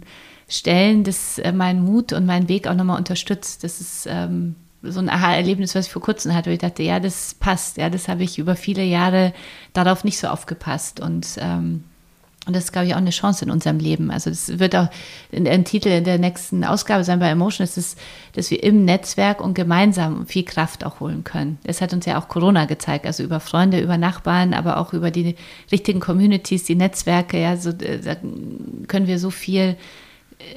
[0.48, 3.64] stellen, das äh, meinen Mut und meinen Weg auch nochmal unterstützt.
[3.64, 7.00] Das ist ähm, so ein Aha-Erlebnis, was ich vor kurzem hatte, wo ich dachte, ja,
[7.00, 9.34] das passt, ja, das habe ich über viele Jahre
[9.74, 11.84] darauf nicht so aufgepasst und ähm,
[12.50, 14.10] und das ist, glaube ich, auch eine Chance in unserem Leben.
[14.10, 14.88] Also das wird auch
[15.32, 17.96] ein Titel der nächsten Ausgabe sein bei Emotion, ist es,
[18.34, 21.60] dass wir im Netzwerk und gemeinsam viel Kraft auch holen können.
[21.66, 25.12] Das hat uns ja auch Corona gezeigt, also über Freunde, über Nachbarn, aber auch über
[25.12, 25.36] die
[25.72, 28.16] richtigen Communities, die Netzwerke, ja, so, äh, da
[28.88, 29.76] können wir so viel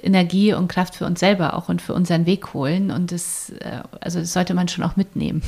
[0.03, 2.91] Energie und Kraft für uns selber auch und für unseren Weg holen.
[2.91, 5.43] Und das, äh, also das sollte man schon auch mitnehmen.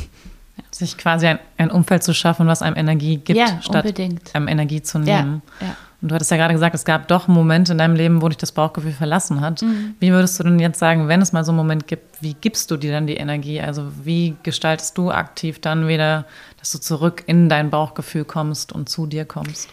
[0.70, 4.35] Sich quasi ein, ein, Umfeld zu schaffen, was einem Energie gibt, ja, statt unbedingt.
[4.35, 5.43] einem Energie zu nehmen.
[5.61, 5.76] Ja, ja.
[6.05, 8.37] Und du hattest ja gerade gesagt, es gab doch Momente in deinem Leben, wo dich
[8.37, 9.62] das Bauchgefühl verlassen hat.
[9.62, 9.95] Mhm.
[10.01, 12.70] Wie würdest du denn jetzt sagen, wenn es mal so einen Moment gibt, wie gibst
[12.70, 13.61] du dir dann die Energie?
[13.61, 16.26] Also wie gestaltest du aktiv dann wieder,
[16.59, 19.70] dass du zurück in dein Bauchgefühl kommst und zu dir kommst?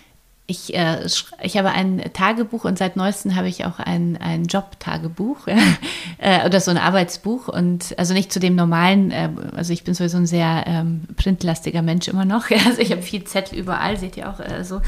[0.51, 1.07] Ich, äh,
[1.41, 5.47] ich habe ein Tagebuch und seit neuestem habe ich auch ein, ein Job-Tagebuch
[6.17, 9.93] äh, oder so ein Arbeitsbuch und also nicht zu dem normalen, äh, also ich bin
[9.93, 12.49] sowieso ein sehr ähm, printlastiger Mensch immer noch.
[12.71, 14.81] Also ich habe viel Zettel überall, seht ihr auch äh, so.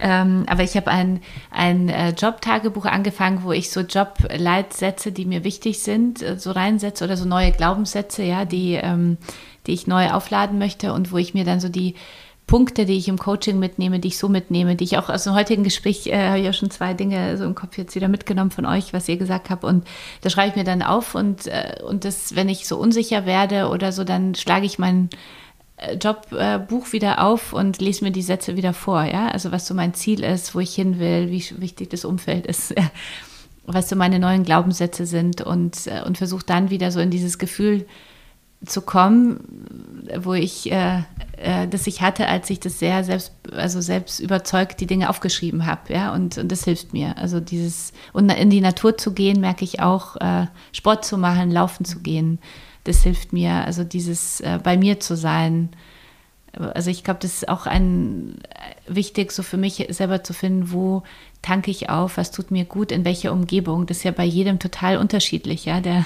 [0.00, 5.44] Ähm, aber ich habe ein, ein äh, Job-Tagebuch angefangen, wo ich so Jobleitsätze, die mir
[5.44, 9.18] wichtig sind, äh, so reinsetze oder so neue Glaubenssätze, ja, die, ähm,
[9.66, 11.96] die ich neu aufladen möchte und wo ich mir dann so die
[12.50, 15.34] Punkte, die ich im Coaching mitnehme, die ich so mitnehme, die ich auch aus dem
[15.34, 18.50] heutigen Gespräch, äh, habe ich ja schon zwei Dinge so im Kopf jetzt wieder mitgenommen
[18.50, 19.62] von euch, was ihr gesagt habt.
[19.62, 19.86] Und
[20.22, 23.68] da schreibe ich mir dann auf und, äh, und das, wenn ich so unsicher werde
[23.68, 25.10] oder so, dann schlage ich mein
[25.76, 29.28] äh, Jobbuch äh, wieder auf und lese mir die Sätze wieder vor, ja.
[29.28, 32.74] Also was so mein Ziel ist, wo ich hin will, wie wichtig das Umfeld ist.
[33.64, 37.38] was so meine neuen Glaubenssätze sind und, äh, und versuche dann wieder so in dieses
[37.38, 37.86] Gefühl
[38.64, 39.64] zu kommen,
[40.18, 41.02] wo ich, äh,
[41.36, 45.64] äh, das ich hatte, als ich das sehr selbst, also selbst überzeugt die Dinge aufgeschrieben
[45.66, 47.16] habe, ja, und, und das hilft mir.
[47.16, 51.50] Also dieses, und in die Natur zu gehen, merke ich auch, äh, Sport zu machen,
[51.50, 52.38] laufen zu gehen,
[52.84, 53.64] das hilft mir.
[53.64, 55.70] Also dieses äh, bei mir zu sein.
[56.52, 60.72] Also ich glaube, das ist auch ein äh, wichtig, so für mich selber zu finden,
[60.72, 61.02] wo
[61.42, 63.86] tanke ich auf, was tut mir gut, in welcher Umgebung.
[63.86, 65.80] Das ist ja bei jedem total unterschiedlich, ja.
[65.80, 66.04] Der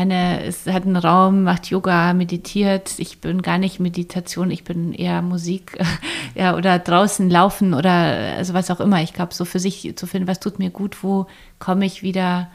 [0.00, 2.98] eine ist, hat einen Raum, macht Yoga, meditiert.
[2.98, 5.78] Ich bin gar nicht Meditation, ich bin eher Musik
[6.34, 7.90] ja, oder draußen laufen oder
[8.36, 9.02] also was auch immer.
[9.02, 11.26] Ich glaube, so für sich zu finden, was tut mir gut, wo
[11.58, 12.48] komme ich wieder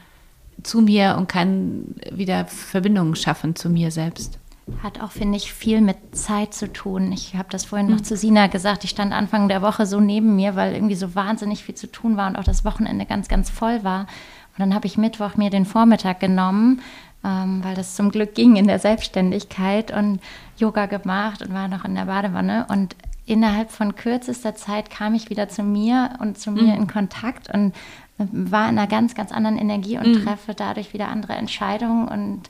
[0.64, 4.40] zu mir und kann wieder Verbindungen schaffen zu mir selbst.
[4.82, 7.12] Hat auch, finde ich, viel mit Zeit zu tun.
[7.12, 8.04] Ich habe das vorhin noch mhm.
[8.04, 8.84] zu Sina gesagt.
[8.84, 12.18] Ich stand Anfang der Woche so neben mir, weil irgendwie so wahnsinnig viel zu tun
[12.18, 14.02] war und auch das Wochenende ganz, ganz voll war.
[14.02, 16.82] Und dann habe ich Mittwoch mir den Vormittag genommen
[17.26, 20.20] ähm, weil das zum Glück ging in der Selbstständigkeit und
[20.58, 22.68] Yoga gemacht und war noch in der Badewanne.
[22.70, 22.96] Und
[23.26, 26.82] innerhalb von kürzester Zeit kam ich wieder zu mir und zu mir mhm.
[26.82, 27.74] in Kontakt und
[28.18, 30.24] war in einer ganz, ganz anderen Energie und mhm.
[30.24, 32.44] treffe dadurch wieder andere Entscheidungen und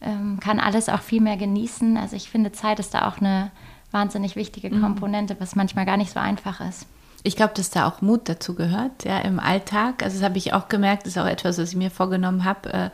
[0.00, 1.96] ähm, kann alles auch viel mehr genießen.
[1.96, 3.50] Also ich finde, Zeit ist da auch eine
[3.90, 4.80] wahnsinnig wichtige mhm.
[4.80, 6.86] Komponente, was manchmal gar nicht so einfach ist.
[7.24, 10.02] Ich glaube, dass da auch Mut dazu gehört, ja, im Alltag.
[10.02, 12.72] Also das habe ich auch gemerkt, das ist auch etwas, was ich mir vorgenommen habe,
[12.72, 12.90] äh,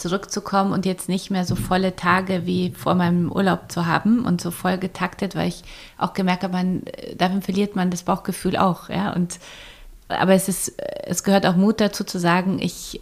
[0.00, 4.40] zurückzukommen und jetzt nicht mehr so volle Tage wie vor meinem Urlaub zu haben und
[4.40, 5.62] so voll getaktet, weil ich
[5.98, 6.82] auch gemerkt habe, man,
[7.16, 9.12] davon verliert man das Bauchgefühl auch, ja.
[9.12, 9.38] Und
[10.08, 10.74] aber es ist,
[11.04, 13.00] es gehört auch Mut dazu zu sagen, ich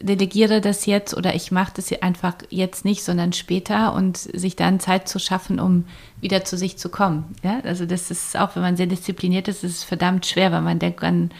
[0.00, 4.80] delegiere das jetzt oder ich mache das einfach jetzt nicht, sondern später und sich dann
[4.80, 5.84] Zeit zu schaffen, um
[6.20, 7.36] wieder zu sich zu kommen.
[7.42, 10.62] Ja, also das ist auch, wenn man sehr diszipliniert ist, ist es verdammt schwer, weil
[10.62, 11.30] man denkt, man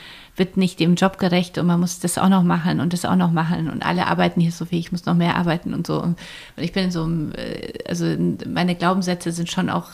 [0.40, 3.14] wird nicht dem Job gerecht und man muss das auch noch machen und das auch
[3.14, 6.02] noch machen und alle arbeiten hier so viel, ich muss noch mehr arbeiten und so.
[6.02, 6.18] Und
[6.56, 8.06] ich bin so, äh, also
[8.48, 9.90] meine Glaubenssätze sind schon auch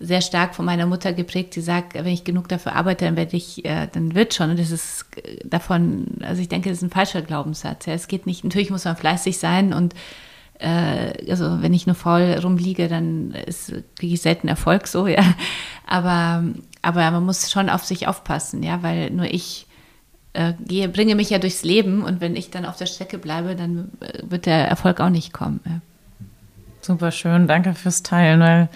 [0.00, 3.36] sehr stark von meiner Mutter geprägt, die sagt, wenn ich genug dafür arbeite, dann werde
[3.36, 4.50] ich, äh, dann wird schon.
[4.50, 7.86] Und das ist äh, davon, also ich denke, das ist ein falscher Glaubenssatz.
[7.86, 9.94] Es geht nicht, natürlich muss man fleißig sein und
[10.64, 13.34] also wenn ich nur faul rumliege, dann
[13.96, 15.24] kriege ich selten Erfolg so, ja.
[15.88, 16.44] Aber,
[16.82, 19.66] aber man muss schon auf sich aufpassen, ja, weil nur ich
[20.32, 23.54] äh, gehe, bringe mich ja durchs Leben und wenn ich dann auf der Strecke bleibe,
[23.56, 25.60] dann äh, wird der Erfolg auch nicht kommen.
[25.64, 25.80] Ja.
[26.80, 28.68] Super schön, danke fürs Teilen, weil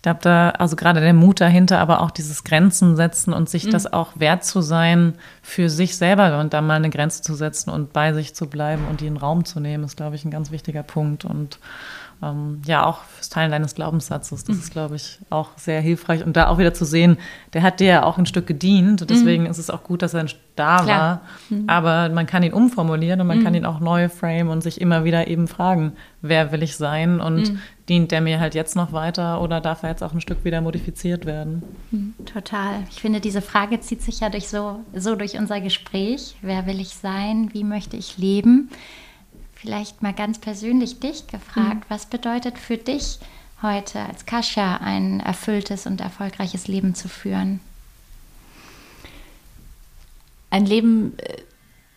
[0.00, 3.66] ich glaube, da, also gerade der Mut dahinter, aber auch dieses Grenzen setzen und sich
[3.66, 3.70] mhm.
[3.72, 7.68] das auch wert zu sein, für sich selber und da mal eine Grenze zu setzen
[7.68, 10.24] und bei sich zu bleiben und die in den Raum zu nehmen, ist, glaube ich,
[10.24, 11.26] ein ganz wichtiger Punkt.
[11.26, 11.58] Und
[12.22, 14.44] ähm, ja, auch fürs Teilen deines Glaubenssatzes.
[14.44, 14.62] Das mhm.
[14.62, 16.24] ist, glaube ich, auch sehr hilfreich.
[16.24, 17.16] Und da auch wieder zu sehen,
[17.54, 19.08] der hat dir ja auch ein Stück gedient.
[19.08, 19.50] Deswegen mhm.
[19.50, 20.86] ist es auch gut, dass er da Klar.
[20.86, 21.20] war.
[21.48, 21.64] Mhm.
[21.66, 23.60] Aber man kann ihn umformulieren und man kann mhm.
[23.60, 27.52] ihn auch neu framen und sich immer wieder eben fragen, wer will ich sein und
[27.52, 27.58] mhm.
[27.88, 30.60] dient der mir halt jetzt noch weiter oder darf er jetzt auch ein Stück wieder
[30.60, 31.62] modifiziert werden?
[31.90, 32.14] Mhm.
[32.26, 32.82] Total.
[32.90, 36.36] Ich finde, diese Frage zieht sich ja durch so, so durch unser Gespräch.
[36.42, 37.48] Wer will ich sein?
[37.54, 38.68] Wie möchte ich leben?
[39.60, 41.84] Vielleicht mal ganz persönlich dich gefragt, mhm.
[41.88, 43.18] was bedeutet für dich
[43.62, 47.60] heute als Kascha ein erfülltes und erfolgreiches Leben zu führen?
[50.48, 51.42] Ein Leben, äh,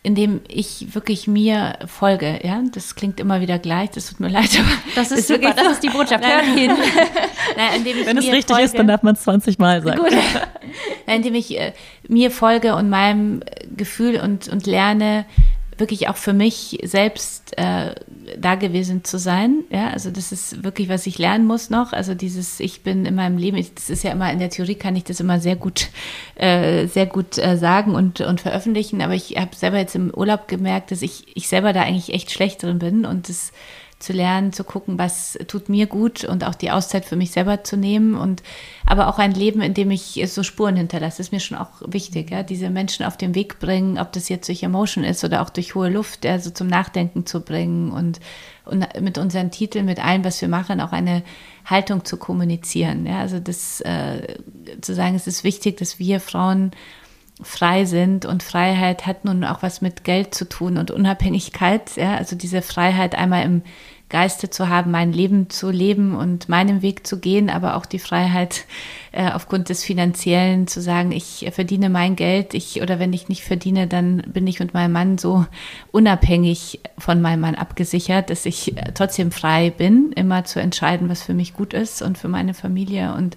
[0.02, 4.28] in dem ich wirklich mir folge, ja, das klingt immer wieder gleich, das tut mir
[4.28, 6.70] leid, aber das ist, ist super, das ist die Botschaft, hört hin.
[7.56, 10.00] Nein, Wenn es richtig folge, ist, dann darf man es 20 Mal sagen.
[10.00, 10.12] Gut.
[11.06, 11.72] Nein, indem ich äh,
[12.08, 13.42] mir folge und meinem
[13.74, 15.24] Gefühl und, und lerne,
[15.78, 17.94] wirklich auch für mich selbst äh,
[18.38, 19.64] da gewesen zu sein.
[19.70, 21.92] Ja, also das ist wirklich, was ich lernen muss noch.
[21.92, 24.96] Also dieses, ich bin in meinem Leben, das ist ja immer in der Theorie kann
[24.96, 25.88] ich das immer sehr gut,
[26.34, 29.02] äh, sehr gut äh, sagen und, und veröffentlichen.
[29.02, 32.30] Aber ich habe selber jetzt im Urlaub gemerkt, dass ich, ich selber da eigentlich echt
[32.30, 33.52] schlecht drin bin und das
[34.04, 37.64] zu lernen, zu gucken, was tut mir gut und auch die Auszeit für mich selber
[37.64, 38.42] zu nehmen und
[38.86, 42.30] aber auch ein Leben, in dem ich so Spuren hinterlasse, ist mir schon auch wichtig,
[42.30, 42.42] ja?
[42.42, 45.74] diese Menschen auf den Weg bringen, ob das jetzt durch Emotion ist oder auch durch
[45.74, 48.20] hohe Luft, also zum Nachdenken zu bringen und,
[48.64, 51.22] und mit unseren Titeln, mit allem, was wir machen, auch eine
[51.64, 53.06] Haltung zu kommunizieren.
[53.06, 53.20] Ja?
[53.20, 54.36] Also das äh,
[54.80, 56.72] zu sagen, es ist wichtig, dass wir Frauen
[57.42, 62.14] frei sind und Freiheit hat nun auch was mit Geld zu tun und Unabhängigkeit, ja,
[62.16, 63.62] also diese Freiheit einmal im
[64.14, 67.98] Geiste zu haben, mein Leben zu leben und meinen Weg zu gehen, aber auch die
[67.98, 68.64] Freiheit
[69.14, 73.44] äh, aufgrund des Finanziellen zu sagen, ich verdiene mein Geld, ich oder wenn ich nicht
[73.44, 75.46] verdiene, dann bin ich und mein Mann so
[75.92, 81.22] unabhängig von meinem Mann abgesichert, dass ich äh, trotzdem frei bin, immer zu entscheiden, was
[81.22, 83.36] für mich gut ist und für meine Familie und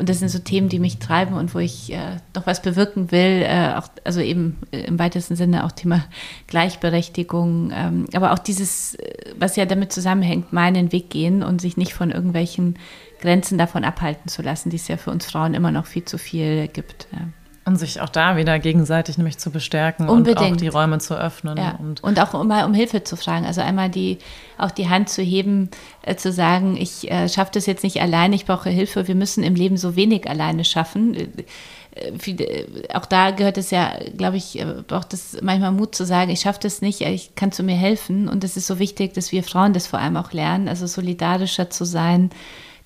[0.00, 3.12] und das sind so Themen, die mich treiben und wo ich äh, noch was bewirken
[3.12, 3.42] will.
[3.42, 6.02] Äh, auch, also eben äh, im weitesten Sinne auch Thema
[6.46, 7.70] Gleichberechtigung.
[7.74, 8.96] Ähm, aber auch dieses,
[9.38, 12.78] was ja damit zusammenhängt, meinen Weg gehen und sich nicht von irgendwelchen
[13.20, 16.18] Grenzen davon abhalten zu lassen, die es ja für uns Frauen immer noch viel zu
[16.18, 17.06] viel gibt.
[17.12, 17.28] Ja.
[17.66, 20.40] Und sich auch da wieder gegenseitig nämlich zu bestärken Unbedingt.
[20.40, 21.58] und auch die Räume zu öffnen.
[21.58, 21.76] Ja.
[21.78, 23.44] Und, und auch mal um Hilfe zu fragen.
[23.44, 24.18] Also einmal die,
[24.56, 25.70] auch die Hand zu heben,
[26.02, 29.06] äh, zu sagen, ich äh, schaffe das jetzt nicht alleine, ich brauche Hilfe.
[29.06, 31.14] Wir müssen im Leben so wenig alleine schaffen.
[31.14, 31.28] Äh,
[31.94, 36.30] äh, auch da gehört es ja, glaube ich, äh, braucht es manchmal Mut zu sagen,
[36.30, 38.28] ich schaffe das nicht, ich kann zu mir helfen.
[38.28, 41.68] Und es ist so wichtig, dass wir Frauen das vor allem auch lernen, also solidarischer
[41.68, 42.30] zu sein,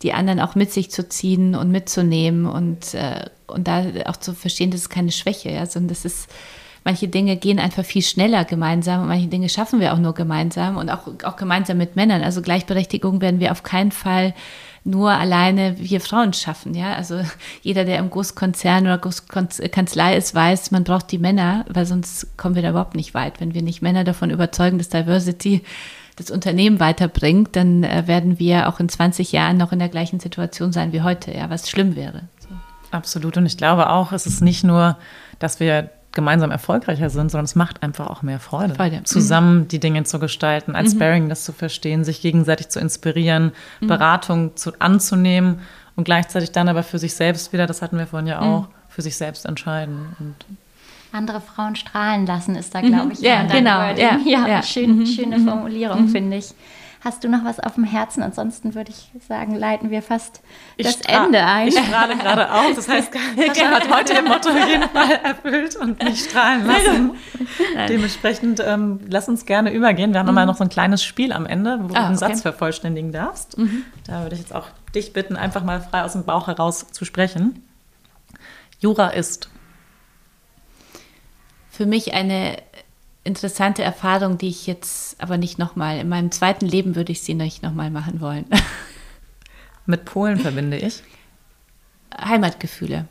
[0.02, 4.34] die anderen auch mit sich zu ziehen und mitzunehmen und, äh, und da auch zu
[4.34, 6.28] verstehen, das ist keine Schwäche, ja, sondern das ist,
[6.84, 10.76] manche Dinge gehen einfach viel schneller gemeinsam und manche Dinge schaffen wir auch nur gemeinsam
[10.76, 12.22] und auch, auch gemeinsam mit Männern.
[12.22, 14.34] Also Gleichberechtigung werden wir auf keinen Fall
[14.84, 16.74] nur alleine wir Frauen schaffen.
[16.74, 17.20] Ja, also
[17.62, 22.54] jeder, der im Großkonzern oder Großkanzlei ist, weiß, man braucht die Männer, weil sonst kommen
[22.54, 23.40] wir da überhaupt nicht weit.
[23.40, 25.62] Wenn wir nicht Männer davon überzeugen, dass Diversity
[26.16, 30.20] das Unternehmen weiterbringt, dann äh, werden wir auch in 20 Jahren noch in der gleichen
[30.20, 32.22] Situation sein wie heute, ja, was schlimm wäre.
[32.38, 32.48] So.
[32.90, 33.36] Absolut.
[33.36, 34.96] Und ich glaube auch, es ist nicht nur,
[35.38, 39.02] dass wir gemeinsam erfolgreicher sind, sondern es macht einfach auch mehr Freude, Freude.
[39.02, 39.68] zusammen mhm.
[39.68, 40.98] die Dinge zu gestalten, als mhm.
[40.98, 43.88] Sparing das zu verstehen, sich gegenseitig zu inspirieren, mhm.
[43.88, 45.60] Beratung zu, anzunehmen
[45.96, 48.46] und gleichzeitig dann aber für sich selbst wieder, das hatten wir vorhin ja mhm.
[48.46, 50.14] auch, für sich selbst entscheiden.
[50.20, 50.36] Und
[51.14, 53.80] andere Frauen strahlen lassen, ist da, glaube ich, ja, genau.
[53.96, 54.62] Ja, ja, ja.
[54.62, 55.06] Schön, mhm.
[55.06, 55.48] schöne mhm.
[55.48, 56.08] Formulierung, mhm.
[56.08, 56.54] finde ich.
[57.04, 58.22] Hast du noch was auf dem Herzen?
[58.22, 60.40] Ansonsten würde ich sagen, leiten wir fast
[60.78, 61.68] Ich das Ende ein.
[61.68, 62.76] Ich strahle gerade aus.
[62.76, 67.10] Das heißt, Katja hat heute ihr Motto auf jeden Fall erfüllt und mich strahlen lassen.
[67.90, 70.14] Dementsprechend ähm, lass uns gerne übergehen.
[70.14, 72.26] Wir haben immer noch so ein kleines Spiel am Ende, wo Ah, du einen okay.
[72.26, 73.58] Satz vervollständigen darfst.
[74.06, 77.04] Da würde ich jetzt auch dich bitten, einfach mal frei aus dem Bauch heraus zu
[77.04, 77.62] sprechen.
[78.80, 79.50] Jura ist.
[81.76, 82.56] Für mich eine
[83.24, 87.34] interessante Erfahrung, die ich jetzt aber nicht nochmal, in meinem zweiten Leben würde ich sie
[87.34, 88.44] nicht nochmal machen wollen.
[89.86, 91.02] Mit Polen verbinde ich.
[92.16, 93.06] Heimatgefühle.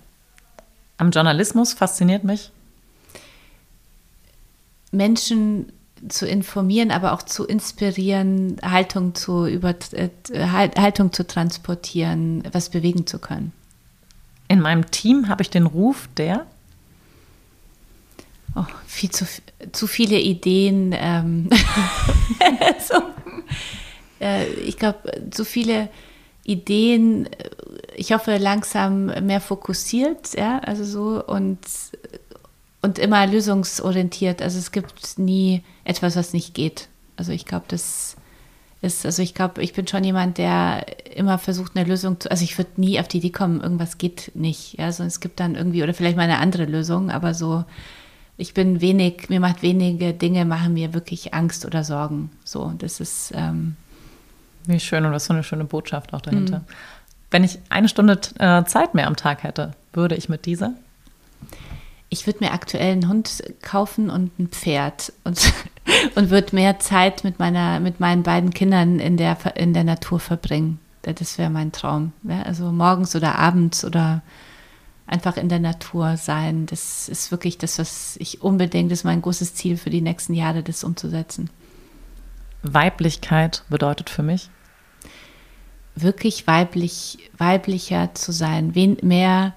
[0.96, 2.52] Am Journalismus fasziniert mich.
[4.92, 5.74] Menschen
[6.08, 12.70] zu informieren, aber auch zu inspirieren, Haltung zu über, äh, Halt- Haltung zu transportieren, was
[12.70, 13.52] bewegen zu können.
[14.48, 16.46] In meinem Team habe ich den Ruf der.
[18.56, 19.26] Oh, viel zu,
[19.72, 20.94] zu viele Ideen.
[20.96, 21.50] Ähm,
[22.88, 23.02] so,
[24.22, 25.00] äh, ich glaube,
[25.32, 25.90] zu viele
[26.44, 27.26] Ideen.
[27.26, 27.50] äh,
[27.96, 31.60] Ich hoffe, langsam mehr fokussiert, ja, also so und,
[32.82, 34.42] und immer lösungsorientiert.
[34.42, 36.90] Also es gibt nie etwas, was nicht geht.
[37.18, 38.16] Also ich glaube, das
[38.82, 40.86] ist, also ich glaube, ich bin schon jemand, der
[41.16, 44.32] immer versucht, eine Lösung zu, also ich würde nie auf die Idee kommen, irgendwas geht
[44.36, 47.64] nicht, ja, sondern es gibt dann irgendwie, oder vielleicht mal eine andere Lösung, aber so,
[48.38, 52.32] ich bin wenig, mir macht wenige Dinge, machen mir wirklich Angst oder Sorgen.
[52.44, 53.76] So, das ist, ähm,
[54.66, 56.64] Wie schön und was für eine schöne Botschaft auch dahinter.
[57.30, 60.74] Wenn ich eine Stunde äh, Zeit mehr am Tag hätte, würde ich mit dieser.
[62.10, 65.54] ich würde mir aktuell einen Hund kaufen und ein Pferd und,
[66.16, 70.20] und würde mehr Zeit mit meiner, mit meinen beiden Kindern in der, in der Natur
[70.20, 70.80] verbringen.
[71.04, 72.14] Das wäre mein Traum.
[72.24, 72.44] Ja?
[72.44, 74.22] Also morgens oder abends oder
[75.06, 76.66] einfach in der Natur sein.
[76.66, 80.34] Das ist wirklich das, was ich unbedingt, das ist mein großes Ziel für die nächsten
[80.34, 81.50] Jahre, das umzusetzen.
[82.64, 84.50] Weiblichkeit bedeutet für mich.
[85.96, 89.54] wirklich weiblich, weiblicher zu sein, wen, mehr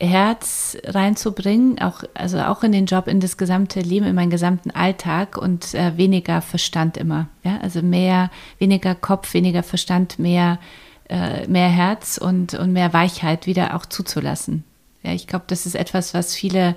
[0.00, 4.72] Herz reinzubringen, auch, also auch in den Job, in das gesamte Leben, in meinen gesamten
[4.72, 7.28] Alltag und äh, weniger Verstand immer.
[7.44, 7.58] Ja?
[7.62, 10.58] Also mehr, weniger Kopf, weniger Verstand, mehr,
[11.12, 14.64] äh, mehr Herz und, und mehr Weichheit wieder auch zuzulassen.
[15.02, 16.74] Ja, ich glaube, das ist etwas, was viele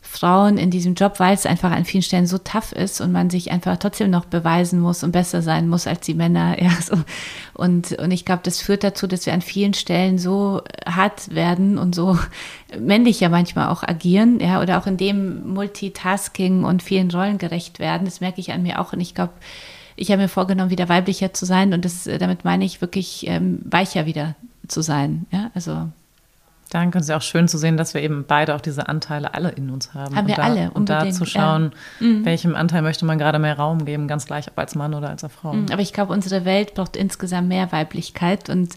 [0.00, 3.28] Frauen in diesem Job, weil es einfach an vielen Stellen so tough ist und man
[3.28, 6.56] sich einfach trotzdem noch beweisen muss und besser sein muss als die Männer.
[6.62, 6.96] Ja, so.
[7.54, 11.76] und, und ich glaube, das führt dazu, dass wir an vielen Stellen so hart werden
[11.76, 12.16] und so
[12.78, 17.80] männlich ja manchmal auch agieren, ja, oder auch in dem Multitasking und vielen Rollen gerecht
[17.80, 18.04] werden.
[18.04, 18.92] Das merke ich an mir auch.
[18.92, 19.32] Und ich glaube,
[19.96, 21.72] ich habe mir vorgenommen, wieder weiblicher zu sein.
[21.72, 24.34] Und das, damit meine ich wirklich ähm, weicher wieder
[24.68, 25.26] zu sein.
[25.32, 25.88] Ja, also
[26.70, 29.34] Danke, es ist ja auch schön zu sehen, dass wir eben beide auch diese Anteile
[29.34, 30.16] alle in uns haben.
[30.16, 33.56] Haben und wir da, alle, Und da zu schauen, welchem Anteil möchte man gerade mehr
[33.56, 35.54] Raum geben, ganz gleich, ob als Mann oder als Frau.
[35.70, 38.74] Aber ich glaube, unsere Welt braucht insgesamt mehr Weiblichkeit und,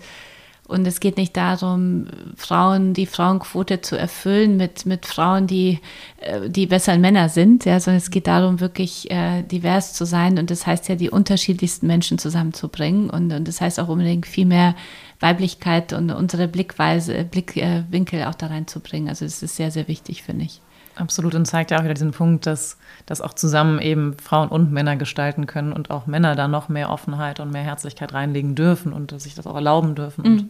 [0.69, 5.79] und es geht nicht darum, Frauen, die Frauenquote zu erfüllen mit, mit Frauen, die,
[6.21, 10.37] äh, die besseren Männer sind, ja, sondern es geht darum, wirklich äh, divers zu sein
[10.37, 14.45] und das heißt ja, die unterschiedlichsten Menschen zusammenzubringen und, und das heißt auch unbedingt viel
[14.45, 14.75] mehr
[15.19, 19.09] Weiblichkeit und unsere Blickweise, Blickwinkel auch da reinzubringen.
[19.09, 20.61] Also das ist sehr, sehr wichtig, finde ich.
[20.99, 24.71] Absolut und zeigt ja auch wieder diesen Punkt, dass, dass auch zusammen eben Frauen und
[24.71, 28.91] Männer gestalten können und auch Männer da noch mehr Offenheit und mehr Herzlichkeit reinlegen dürfen
[28.91, 30.49] und dass sich das auch erlauben dürfen und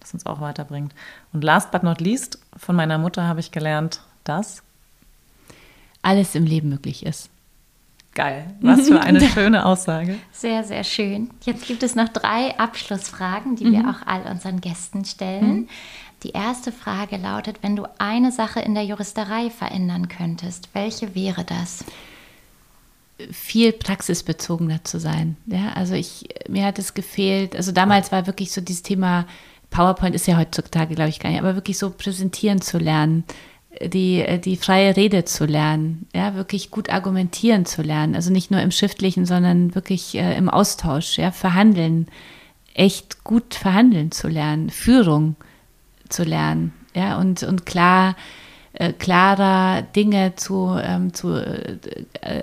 [0.00, 0.94] das uns auch weiterbringt.
[1.34, 4.62] Und last but not least, von meiner Mutter habe ich gelernt, dass
[6.00, 7.28] Alles im Leben möglich ist.
[8.14, 8.46] geil.
[8.62, 10.18] Was für eine schöne Aussage.
[10.32, 11.28] Sehr, sehr schön.
[11.44, 15.68] Jetzt gibt es noch drei Abschlussfragen, die wir auch all unseren Gästen stellen.
[16.22, 21.44] Die erste Frage lautet, wenn du eine Sache in der Juristerei verändern könntest, welche wäre
[21.44, 21.84] das?
[23.30, 25.36] viel praxisbezogener zu sein.
[25.46, 29.26] Ja, also ich, mir hat es gefehlt, also damals war wirklich so dieses Thema,
[29.70, 33.24] PowerPoint ist ja heutzutage, glaube ich, gar nicht, aber wirklich so präsentieren zu lernen,
[33.84, 38.60] die, die freie Rede zu lernen, ja, wirklich gut argumentieren zu lernen, also nicht nur
[38.60, 42.08] im Schriftlichen, sondern wirklich äh, im Austausch, ja, verhandeln,
[42.74, 45.36] echt gut verhandeln zu lernen, Führung
[46.10, 48.16] zu lernen, ja, und, und klar,
[48.72, 51.78] äh, klarer Dinge zu, ähm, zu äh,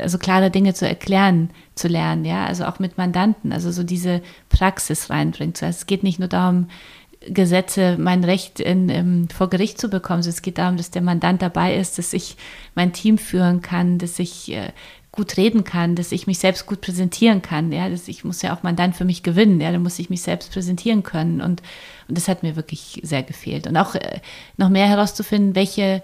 [0.02, 4.22] also klare Dinge zu erklären zu lernen, ja, also auch mit Mandanten, also so diese
[4.50, 5.62] Praxis reinbringt.
[5.64, 6.68] Also es geht nicht nur darum,
[7.30, 11.02] Gesetze, mein Recht in, im, vor Gericht zu bekommen, sondern es geht darum, dass der
[11.02, 12.38] Mandant dabei ist, dass ich
[12.76, 14.72] mein Team führen kann, dass ich äh,
[15.12, 17.72] gut reden kann, dass ich mich selbst gut präsentieren kann.
[17.72, 19.60] Ja, dass ich muss ja auch Mandant für mich gewinnen.
[19.60, 21.42] Ja, da muss ich mich selbst präsentieren können.
[21.42, 21.64] Und,
[22.08, 23.68] und das hat mir wirklich sehr gefehlt.
[23.68, 24.20] Und auch äh,
[24.58, 26.02] noch mehr herauszufinden, welche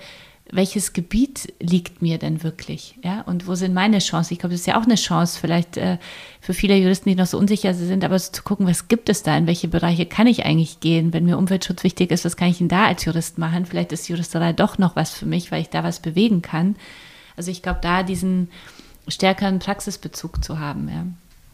[0.51, 2.95] welches Gebiet liegt mir denn wirklich?
[3.03, 4.33] Ja, und wo sind meine Chancen?
[4.33, 5.97] Ich glaube, das ist ja auch eine Chance, vielleicht äh,
[6.41, 9.37] für viele Juristen, die noch so unsicher sind, aber zu gucken, was gibt es da,
[9.37, 11.13] in welche Bereiche kann ich eigentlich gehen?
[11.13, 13.65] Wenn mir Umweltschutz wichtig ist, was kann ich denn da als Jurist machen?
[13.65, 16.75] Vielleicht ist Juristerei doch noch was für mich, weil ich da was bewegen kann.
[17.37, 18.49] Also ich glaube, da diesen
[19.07, 21.05] stärkeren Praxisbezug zu haben, ja.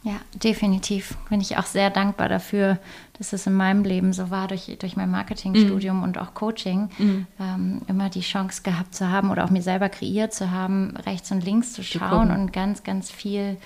[0.03, 1.17] Ja, definitiv.
[1.29, 2.79] Bin ich auch sehr dankbar dafür,
[3.17, 6.03] dass es in meinem Leben so war, durch, durch mein Marketingstudium mhm.
[6.03, 7.27] und auch Coaching, mhm.
[7.39, 11.31] ähm, immer die Chance gehabt zu haben oder auch mir selber kreiert zu haben, rechts
[11.31, 13.57] und links zu schauen und ganz, ganz viel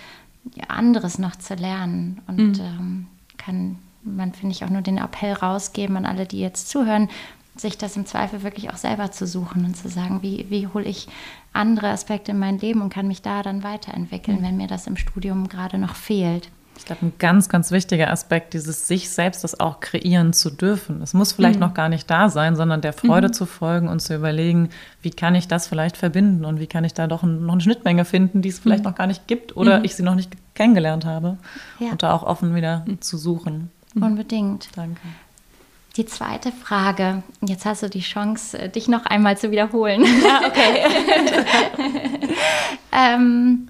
[0.67, 2.21] anderes noch zu lernen.
[2.25, 2.65] Und mhm.
[2.65, 3.07] ähm,
[3.37, 7.09] kann man, finde ich, auch nur den Appell rausgeben an alle, die jetzt zuhören,
[7.55, 10.85] sich das im Zweifel wirklich auch selber zu suchen und zu sagen, wie, wie hole
[10.85, 11.07] ich
[11.53, 14.43] andere Aspekte in mein Leben und kann mich da dann weiterentwickeln, mhm.
[14.43, 16.49] wenn mir das im Studium gerade noch fehlt.
[16.75, 21.03] Ich glaube, ein ganz, ganz wichtiger Aspekt, dieses sich selbst das auch kreieren zu dürfen.
[21.03, 21.67] Es muss vielleicht mhm.
[21.67, 23.33] noch gar nicht da sein, sondern der Freude mhm.
[23.33, 24.69] zu folgen und zu überlegen,
[25.03, 27.61] wie kann ich das vielleicht verbinden und wie kann ich da doch ein, noch eine
[27.61, 28.89] Schnittmenge finden, die es vielleicht mhm.
[28.89, 29.85] noch gar nicht gibt oder mhm.
[29.85, 31.37] ich sie noch nicht kennengelernt habe.
[31.79, 31.91] Ja.
[31.91, 33.01] Und da auch offen wieder mhm.
[33.01, 33.69] zu suchen.
[33.93, 34.69] Unbedingt.
[34.75, 35.01] Danke.
[35.95, 40.03] Die zweite Frage, jetzt hast du die Chance, äh, dich noch einmal zu wiederholen.
[40.23, 40.85] Ja, okay.
[42.91, 43.67] ähm,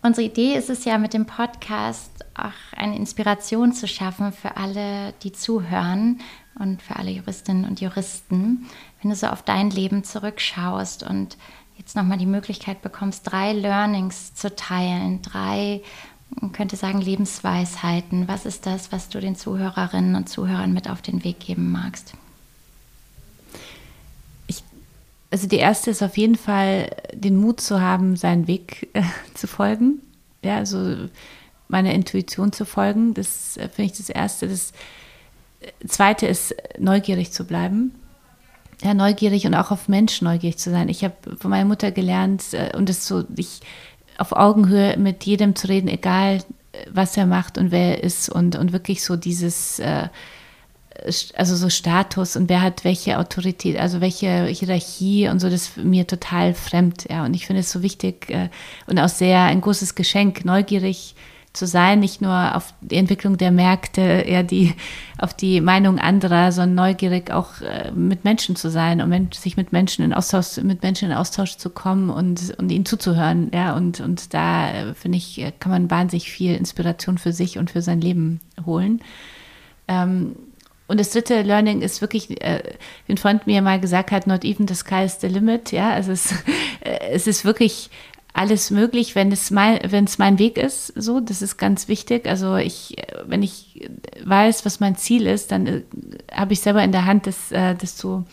[0.00, 5.12] unsere Idee ist es ja mit dem Podcast auch eine Inspiration zu schaffen für alle,
[5.24, 6.20] die zuhören
[6.56, 8.68] und für alle Juristinnen und Juristen.
[9.02, 11.36] Wenn du so auf dein Leben zurückschaust und
[11.76, 15.82] jetzt nochmal die Möglichkeit bekommst, drei Learnings zu teilen, drei
[16.30, 18.28] man könnte sagen Lebensweisheiten.
[18.28, 22.14] Was ist das, was du den Zuhörerinnen und Zuhörern mit auf den Weg geben magst?
[24.46, 24.62] Ich,
[25.30, 29.02] also die erste ist auf jeden Fall, den Mut zu haben, seinen Weg äh,
[29.34, 30.00] zu folgen.
[30.42, 31.08] Ja, also
[31.68, 33.14] meiner Intuition zu folgen.
[33.14, 34.48] Das äh, finde ich das Erste.
[34.48, 34.72] Das
[35.60, 37.94] äh, Zweite ist, neugierig zu bleiben.
[38.82, 40.88] Ja, neugierig und auch auf Menschen neugierig zu sein.
[40.88, 43.60] Ich habe von meiner Mutter gelernt äh, und das so, ich
[44.18, 46.40] auf Augenhöhe mit jedem zu reden, egal
[46.90, 50.08] was er macht und wer er ist und, und wirklich so dieses, äh,
[51.34, 55.76] also so Status und wer hat welche Autorität, also welche Hierarchie und so, das ist
[55.78, 57.24] mir total fremd, ja.
[57.24, 58.48] Und ich finde es so wichtig äh,
[58.86, 61.14] und auch sehr ein großes Geschenk, neugierig
[61.58, 64.74] zu sein, nicht nur auf die Entwicklung der Märkte, eher die,
[65.18, 69.72] auf die Meinung anderer, sondern neugierig auch äh, mit Menschen zu sein und sich mit
[69.72, 73.50] Menschen in Austausch, mit Menschen in Austausch zu kommen und, und ihnen zuzuhören.
[73.52, 77.58] Ja, und, und da äh, finde ich, äh, kann man wahnsinnig viel Inspiration für sich
[77.58, 79.00] und für sein Leben holen.
[79.88, 80.36] Ähm,
[80.88, 82.62] und das dritte Learning ist wirklich, äh,
[83.06, 85.70] wie ein Freund mir mal gesagt hat, not even the sky is the limit.
[85.70, 86.32] Ja, also es,
[86.80, 87.90] äh, es ist wirklich
[88.32, 90.92] alles möglich, wenn es mein, wenn es mein Weg ist.
[90.94, 92.26] So, das ist ganz wichtig.
[92.26, 93.88] Also ich, wenn ich
[94.24, 95.82] weiß, was mein Ziel ist, dann äh,
[96.32, 98.24] habe ich selber in der Hand, das, äh, das zu,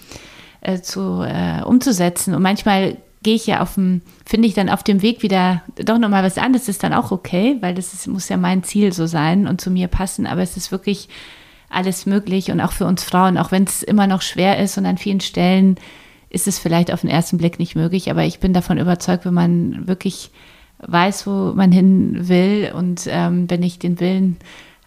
[0.62, 2.36] äh, zu äh, umzusetzen.
[2.36, 5.98] Und manchmal gehe ich ja auf dem, finde ich dann auf dem Weg wieder doch
[5.98, 9.08] nochmal was anderes, ist dann auch okay, weil das ist, muss ja mein Ziel so
[9.08, 10.28] sein und zu mir passen.
[10.28, 11.10] Aber es ist wirklich
[11.70, 14.86] alles möglich und auch für uns Frauen, auch wenn es immer noch schwer ist und
[14.86, 15.78] an vielen Stellen
[16.30, 19.34] ist es vielleicht auf den ersten Blick nicht möglich, aber ich bin davon überzeugt, wenn
[19.34, 20.32] man wirklich
[20.80, 24.38] weiß, wo man hin will und ähm, wenn ich den Willen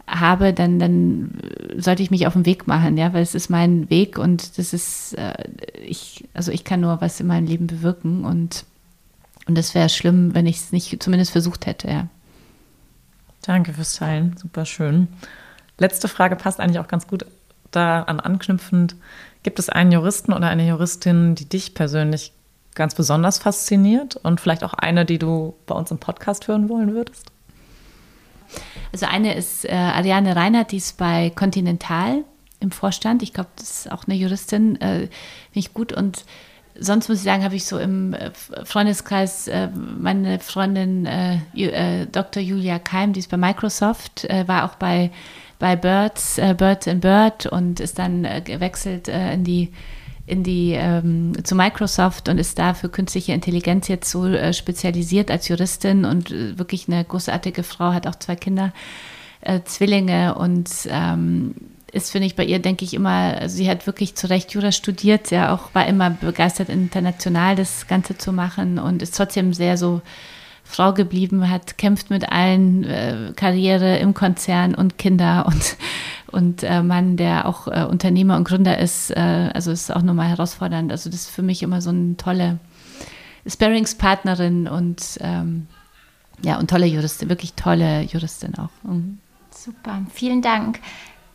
[0.07, 1.39] habe, dann, dann
[1.77, 4.73] sollte ich mich auf den Weg machen, ja, weil es ist mein Weg und das
[4.73, 5.35] ist, äh,
[5.85, 8.65] ich, also ich kann nur was in meinem Leben bewirken und,
[9.47, 12.09] und das wäre schlimm, wenn ich es nicht zumindest versucht hätte, ja.
[13.43, 15.09] Danke fürs Teilen, super schön.
[15.79, 17.25] Letzte Frage passt eigentlich auch ganz gut
[17.71, 18.97] daran anknüpfend.
[19.43, 22.33] Gibt es einen Juristen oder eine Juristin, die dich persönlich
[22.75, 26.95] ganz besonders fasziniert und vielleicht auch eine, die du bei uns im Podcast hören wollen
[26.95, 27.27] würdest?
[28.93, 32.25] Also eine ist äh, Ariane Reinhardt, die ist bei Continental
[32.61, 33.23] im Vorstand.
[33.23, 35.11] Ich glaube, das ist auch eine Juristin, äh, finde
[35.55, 35.93] ich gut.
[35.93, 36.25] Und
[36.79, 38.31] sonst muss ich sagen, habe ich so im äh,
[38.65, 42.43] Freundeskreis äh, meine Freundin äh, äh, Dr.
[42.43, 45.11] Julia Keim, die ist bei Microsoft, war auch bei
[45.59, 49.73] bei Birds, äh, Birds and Bird und ist dann äh, gewechselt äh, in die
[50.27, 55.31] in die ähm, zu Microsoft und ist da für künstliche Intelligenz jetzt so äh, spezialisiert
[55.31, 58.75] als Juristin und äh, wirklich eine großartige Frau, hat auch zwei Kinder,
[59.41, 61.55] äh, Zwillinge und ähm,
[61.91, 64.73] ist, finde ich, bei ihr, denke ich immer, also sie hat wirklich zu Recht Jura
[64.73, 69.79] studiert, ja auch war immer begeistert, international das Ganze zu machen und ist trotzdem sehr
[69.79, 70.03] so
[70.71, 75.77] Frau geblieben, hat kämpft mit allen äh, Karriere im Konzern und Kinder und
[76.31, 80.29] und äh, Mann, der auch äh, Unternehmer und Gründer ist, äh, also ist auch nochmal
[80.29, 80.93] herausfordernd.
[80.93, 82.59] Also das ist für mich immer so eine tolle
[83.47, 85.69] Sparringspartnerin und ähm,
[86.45, 88.69] ja und tolle Juristin, wirklich tolle Juristin auch.
[88.83, 89.19] Mhm.
[89.51, 90.81] Super, vielen Dank.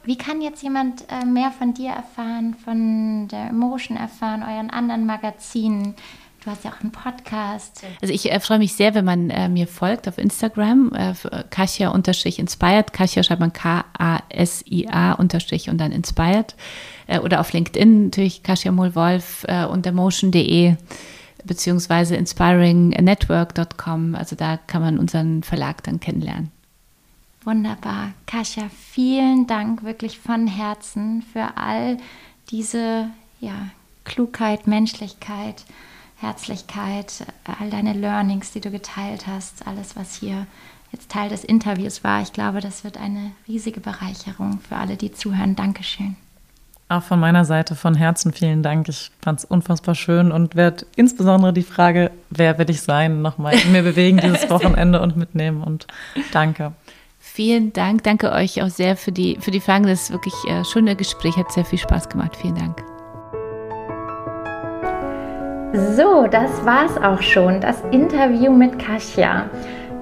[0.03, 5.07] Wie kann jetzt jemand äh, mehr von dir erfahren, von der Emotion erfahren, euren anderen
[5.07, 5.95] Magazinen?
[6.43, 7.85] Du hast ja auch einen Podcast.
[8.01, 11.13] Also ich äh, freue mich sehr, wenn man äh, mir folgt auf Instagram, äh,
[11.49, 12.91] Kasia-inspired.
[12.91, 16.55] Kasia schreibt man K-A-S-I-A unterstrich und dann inspired.
[17.07, 20.75] Äh, oder auf LinkedIn natürlich Kasia Mohl-Wolf äh, und emotion.de
[21.45, 24.15] beziehungsweise inspiringnetwork.com.
[24.15, 26.51] Also da kann man unseren Verlag dann kennenlernen.
[27.45, 28.11] Wunderbar.
[28.25, 31.97] Kasia, vielen Dank wirklich von Herzen für all
[32.49, 33.09] diese
[33.39, 33.69] ja,
[34.03, 35.63] Klugheit, Menschlichkeit,
[36.23, 37.25] Herzlichkeit,
[37.59, 40.47] all deine Learnings, die du geteilt hast, alles, was hier
[40.91, 42.21] jetzt Teil des Interviews war.
[42.21, 45.55] Ich glaube, das wird eine riesige Bereicherung für alle, die zuhören.
[45.55, 46.15] Dankeschön.
[46.89, 48.87] Auch von meiner Seite von Herzen vielen Dank.
[48.87, 53.55] Ich fand es unfassbar schön und werde insbesondere die Frage, wer will ich sein, nochmal
[53.55, 55.63] in mir bewegen dieses Wochenende und mitnehmen.
[55.63, 55.87] Und
[56.31, 56.73] danke.
[57.19, 58.03] Vielen Dank.
[58.03, 59.87] Danke euch auch sehr für die, für die Fragen.
[59.87, 61.35] Das ist wirklich ein äh, schönes Gespräch.
[61.35, 62.35] Hat sehr viel Spaß gemacht.
[62.35, 62.92] Vielen Dank.
[65.75, 67.59] So, das war's auch schon.
[67.59, 69.49] Das Interview mit Kasia.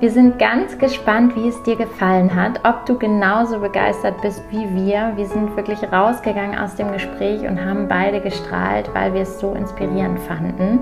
[0.02, 4.68] Wir sind ganz gespannt, wie es dir gefallen hat, ob du genauso begeistert bist wie
[4.76, 5.14] wir.
[5.16, 9.54] Wir sind wirklich rausgegangen aus dem Gespräch und haben beide gestrahlt, weil wir es so
[9.54, 10.80] inspirierend fanden.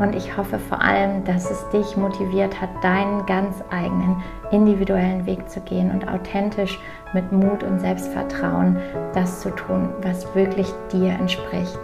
[0.00, 4.20] Und ich hoffe vor allem, dass es dich motiviert hat, deinen ganz eigenen
[4.50, 6.80] individuellen Weg zu gehen und authentisch
[7.12, 8.78] mit Mut und Selbstvertrauen
[9.14, 11.78] das zu tun, was wirklich dir entspricht.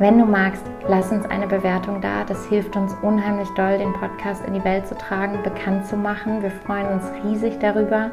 [0.00, 2.24] Wenn du magst, lass uns eine Bewertung da.
[2.24, 6.42] Das hilft uns unheimlich doll, den Podcast in die Welt zu tragen, bekannt zu machen.
[6.42, 8.10] Wir freuen uns riesig darüber.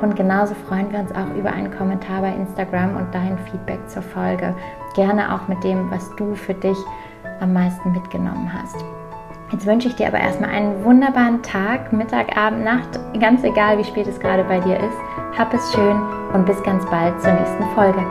[0.00, 4.02] Und genauso freuen wir uns auch über einen Kommentar bei Instagram und dein Feedback zur
[4.02, 4.54] Folge.
[4.94, 6.78] Gerne auch mit dem, was du für dich
[7.40, 8.76] am meisten mitgenommen hast.
[9.50, 13.84] Jetzt wünsche ich dir aber erstmal einen wunderbaren Tag, Mittag, Abend, Nacht, ganz egal wie
[13.84, 15.38] spät es gerade bei dir ist.
[15.38, 16.00] Hab es schön
[16.32, 18.04] und bis ganz bald zur nächsten Folge.